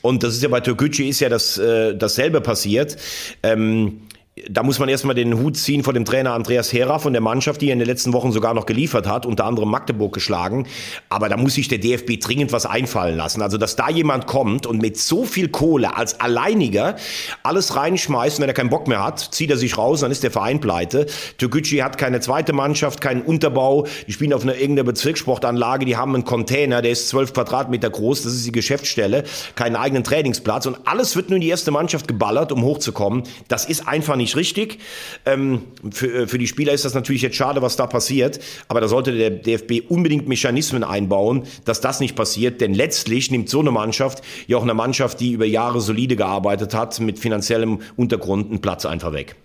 [0.00, 2.96] Und das ist ja bei Türkgücü ist ja das, äh, dasselbe passiert.
[3.42, 4.02] Ähm,
[4.50, 7.60] da muss man erstmal den Hut ziehen vor dem Trainer Andreas Hera von der Mannschaft,
[7.60, 10.66] die er in den letzten Wochen sogar noch geliefert hat, unter anderem Magdeburg geschlagen.
[11.08, 13.42] Aber da muss sich der DFB dringend was einfallen lassen.
[13.42, 16.96] Also, dass da jemand kommt und mit so viel Kohle als Alleiniger
[17.42, 20.30] alles reinschmeißt, wenn er keinen Bock mehr hat, zieht er sich raus, dann ist der
[20.30, 21.06] Verein pleite.
[21.38, 23.86] Türkgücü hat keine zweite Mannschaft, keinen Unterbau.
[24.06, 28.22] Die spielen auf einer irgendeiner Bezirkssportanlage, die haben einen Container, der ist zwölf Quadratmeter groß,
[28.22, 29.24] das ist die Geschäftsstelle,
[29.54, 33.24] keinen eigenen Trainingsplatz und alles wird nur in die erste Mannschaft geballert, um hochzukommen.
[33.48, 34.78] Das ist einfach nicht richtig.
[35.26, 38.80] Ähm, für, äh, für die Spieler ist das natürlich jetzt schade, was da passiert, aber
[38.80, 43.60] da sollte der DFB unbedingt Mechanismen einbauen, dass das nicht passiert, denn letztlich nimmt so
[43.60, 48.50] eine Mannschaft ja auch eine Mannschaft, die über Jahre solide gearbeitet hat, mit finanziellem Untergrund
[48.50, 49.36] einen Platz einfach weg.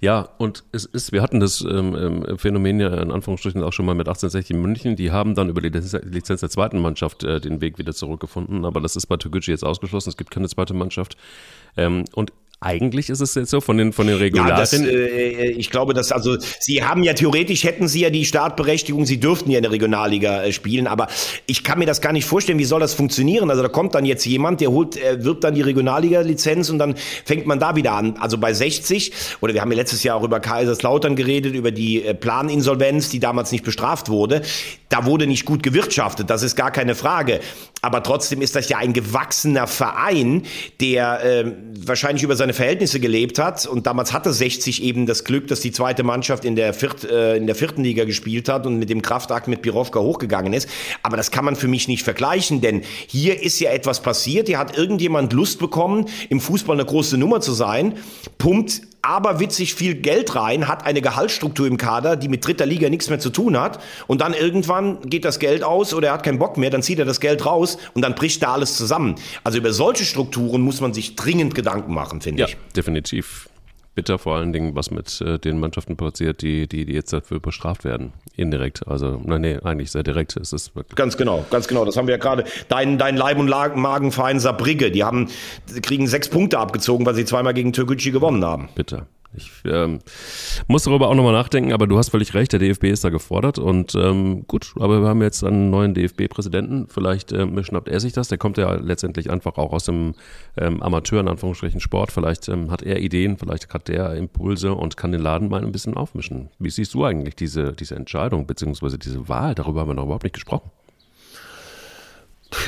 [0.00, 3.86] Ja, und es ist, wir hatten das ähm, ähm Phänomen ja in Anführungsstrichen auch schon
[3.86, 4.96] mal mit 1860 München.
[4.96, 8.80] Die haben dann über die Lizenz der zweiten Mannschaft äh, den Weg wieder zurückgefunden, aber
[8.80, 10.08] das ist bei Toguchi jetzt ausgeschlossen.
[10.08, 11.16] Es gibt keine zweite Mannschaft.
[11.76, 12.32] Ähm, und
[12.62, 14.54] eigentlich ist es jetzt so von den, von den Regularien.
[14.54, 18.26] Ja, das, äh, ich glaube, dass, also, Sie haben ja theoretisch, hätten Sie ja die
[18.26, 21.08] Startberechtigung, Sie dürften ja in der Regionalliga äh, spielen, aber
[21.46, 23.48] ich kann mir das gar nicht vorstellen, wie soll das funktionieren?
[23.48, 26.96] Also, da kommt dann jetzt jemand, der holt, äh, wirbt dann die Regionalliga-Lizenz und dann
[27.24, 28.18] fängt man da wieder an.
[28.18, 32.04] Also bei 60, oder wir haben ja letztes Jahr auch über Kaiserslautern geredet, über die
[32.04, 34.42] äh, Planinsolvenz, die damals nicht bestraft wurde.
[34.90, 37.40] Da wurde nicht gut gewirtschaftet, das ist gar keine Frage.
[37.80, 40.42] Aber trotzdem ist das ja ein gewachsener Verein,
[40.80, 41.52] der äh,
[41.86, 43.66] wahrscheinlich über seine Verhältnisse gelebt hat.
[43.66, 47.36] Und damals hatte 60 eben das Glück, dass die zweite Mannschaft in der, Viert, äh,
[47.36, 50.68] in der vierten Liga gespielt hat und mit dem Kraftakt mit Birovka hochgegangen ist.
[51.02, 54.48] Aber das kann man für mich nicht vergleichen, denn hier ist ja etwas passiert.
[54.48, 57.94] Hier hat irgendjemand Lust bekommen, im Fußball eine große Nummer zu sein,
[58.38, 62.88] pumpt aber witzig viel Geld rein, hat eine Gehaltsstruktur im Kader, die mit dritter Liga
[62.88, 63.80] nichts mehr zu tun hat.
[64.06, 66.98] Und dann irgendwann geht das Geld aus oder er hat keinen Bock mehr, dann zieht
[66.98, 69.16] er das Geld raus und dann bricht da alles zusammen.
[69.44, 72.56] Also über solche Strukturen muss man sich dringend Gedanken machen, finde ja, ich.
[72.74, 73.49] Definitiv
[74.00, 77.38] bitter, vor allen Dingen, was mit äh, den Mannschaften passiert, die, die, die jetzt dafür
[77.38, 78.14] bestraft werden.
[78.34, 78.88] Indirekt.
[78.88, 80.38] Also, nein, nee, eigentlich sehr direkt.
[80.38, 81.84] Es ist ganz genau, ganz genau.
[81.84, 82.44] Das haben wir ja gerade.
[82.68, 85.28] Dein, dein Leib- und Magenverein Saarbrücke, die haben,
[85.82, 88.70] kriegen sechs Punkte abgezogen, weil sie zweimal gegen Türkgücü gewonnen haben.
[88.74, 89.06] Bitter.
[89.32, 90.00] Ich ähm,
[90.66, 93.60] muss darüber auch nochmal nachdenken, aber du hast völlig recht, der DFB ist da gefordert
[93.60, 98.12] und ähm, gut, aber wir haben jetzt einen neuen DFB-Präsidenten, vielleicht ähm, schnappt er sich
[98.12, 100.14] das, der kommt ja letztendlich einfach auch aus dem
[100.56, 104.96] ähm, Amateur, in Anführungsstrichen Sport, vielleicht ähm, hat er Ideen, vielleicht hat der Impulse und
[104.96, 106.48] kann den Laden mal ein bisschen aufmischen.
[106.58, 110.24] Wie siehst du eigentlich diese, diese Entscheidung, beziehungsweise diese Wahl, darüber haben wir noch überhaupt
[110.24, 110.72] nicht gesprochen.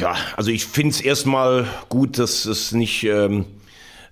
[0.00, 3.02] Ja, also ich finde es erstmal gut, dass es nicht...
[3.02, 3.46] Ähm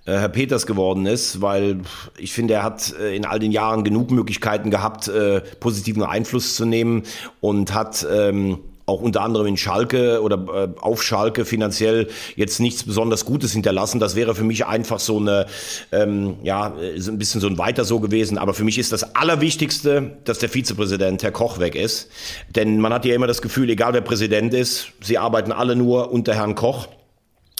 [0.06, 1.80] äh, Herr Peters geworden ist, weil
[2.18, 6.56] ich finde, er hat äh, in all den Jahren genug Möglichkeiten gehabt, äh, positiven Einfluss
[6.56, 7.02] zu nehmen
[7.40, 13.24] und hat ähm, auch unter anderem in Schalke oder auf Schalke finanziell jetzt nichts besonders
[13.24, 14.00] Gutes hinterlassen.
[14.00, 15.46] Das wäre für mich einfach so eine,
[15.92, 18.36] ähm, ja, ein bisschen so ein Weiter so gewesen.
[18.36, 22.10] Aber für mich ist das Allerwichtigste, dass der Vizepräsident, Herr Koch, weg ist.
[22.48, 26.10] Denn man hat ja immer das Gefühl, egal wer Präsident ist, sie arbeiten alle nur
[26.10, 26.88] unter Herrn Koch.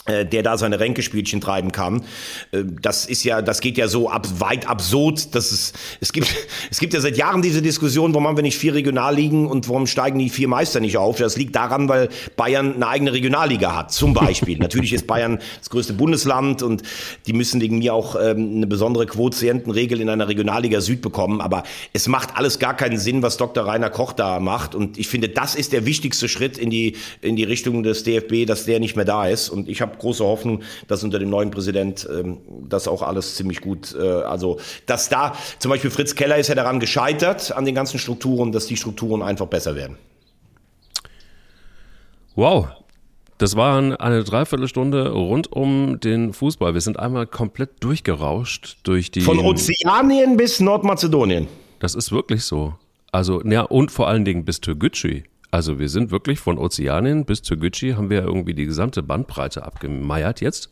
[0.07, 2.01] Äh, der da seine Ränkespielchen treiben kann.
[2.51, 6.27] Äh, das ist ja, das geht ja so ab, weit absurd, dass es, es gibt,
[6.71, 9.85] es gibt ja seit Jahren diese Diskussion, warum haben wir nicht vier Regionalligen und warum
[9.85, 11.17] steigen die vier Meister nicht auf?
[11.17, 14.57] Das liegt daran, weil Bayern eine eigene Regionalliga hat, zum Beispiel.
[14.59, 16.81] Natürlich ist Bayern das größte Bundesland und
[17.27, 21.61] die müssen wegen mir auch ähm, eine besondere Quotientenregel in einer Regionalliga Süd bekommen, aber
[21.93, 23.67] es macht alles gar keinen Sinn, was Dr.
[23.67, 27.35] Rainer Koch da macht und ich finde, das ist der wichtigste Schritt in die, in
[27.35, 30.23] die Richtung des DFB, dass der nicht mehr da ist und ich habe habe große
[30.23, 32.37] Hoffnung, dass unter dem neuen Präsident ähm,
[32.67, 36.55] das auch alles ziemlich gut, äh, also dass da zum Beispiel Fritz Keller ist ja
[36.55, 39.97] daran gescheitert, an den ganzen Strukturen, dass die Strukturen einfach besser werden.
[42.35, 42.69] Wow,
[43.41, 46.75] das war eine Dreiviertelstunde rund um den Fußball.
[46.75, 49.21] Wir sind einmal komplett durchgerauscht durch die.
[49.21, 51.47] Von Ozeanien bis Nordmazedonien.
[51.79, 52.75] Das ist wirklich so.
[53.11, 55.23] Also, ja, und vor allen Dingen bis Türgücü.
[55.51, 60.39] Also wir sind wirklich von Ozeanien bis Türgücü haben wir irgendwie die gesamte Bandbreite abgemeiert
[60.39, 60.69] jetzt.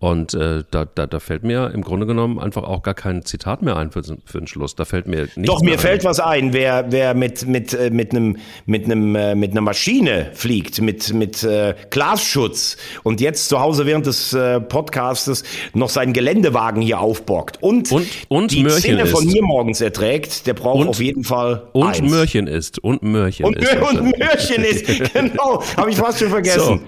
[0.00, 3.62] Und äh, da, da, da fällt mir im Grunde genommen einfach auch gar kein Zitat
[3.62, 4.76] mehr ein für, für den Schluss.
[4.76, 6.52] Da fällt mir nichts Doch, mir fällt was ein.
[6.52, 11.12] Wer, wer mit, mit, äh, mit, einem, mit, einem, äh, mit einer Maschine fliegt, mit,
[11.12, 15.42] mit äh, Glasschutz und jetzt zu Hause während des äh, Podcastes
[15.74, 20.46] noch seinen Geländewagen hier aufbockt und, und, und die Mörchen Szene von mir morgens erträgt,
[20.46, 22.08] der braucht und, auf jeden Fall Und eins.
[22.08, 22.78] Mörchen ist.
[22.78, 23.76] Und Mörchen und, ist.
[23.76, 25.60] Und Mörchen ist, genau.
[25.76, 26.80] Habe ich fast schon vergessen.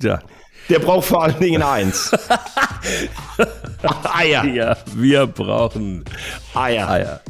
[0.00, 0.20] So, ja.
[0.68, 2.12] Der braucht vor allen Dingen eins.
[4.14, 4.44] Eier.
[4.44, 6.04] Ja, wir brauchen
[6.54, 6.90] Eier.
[6.90, 7.20] Eier.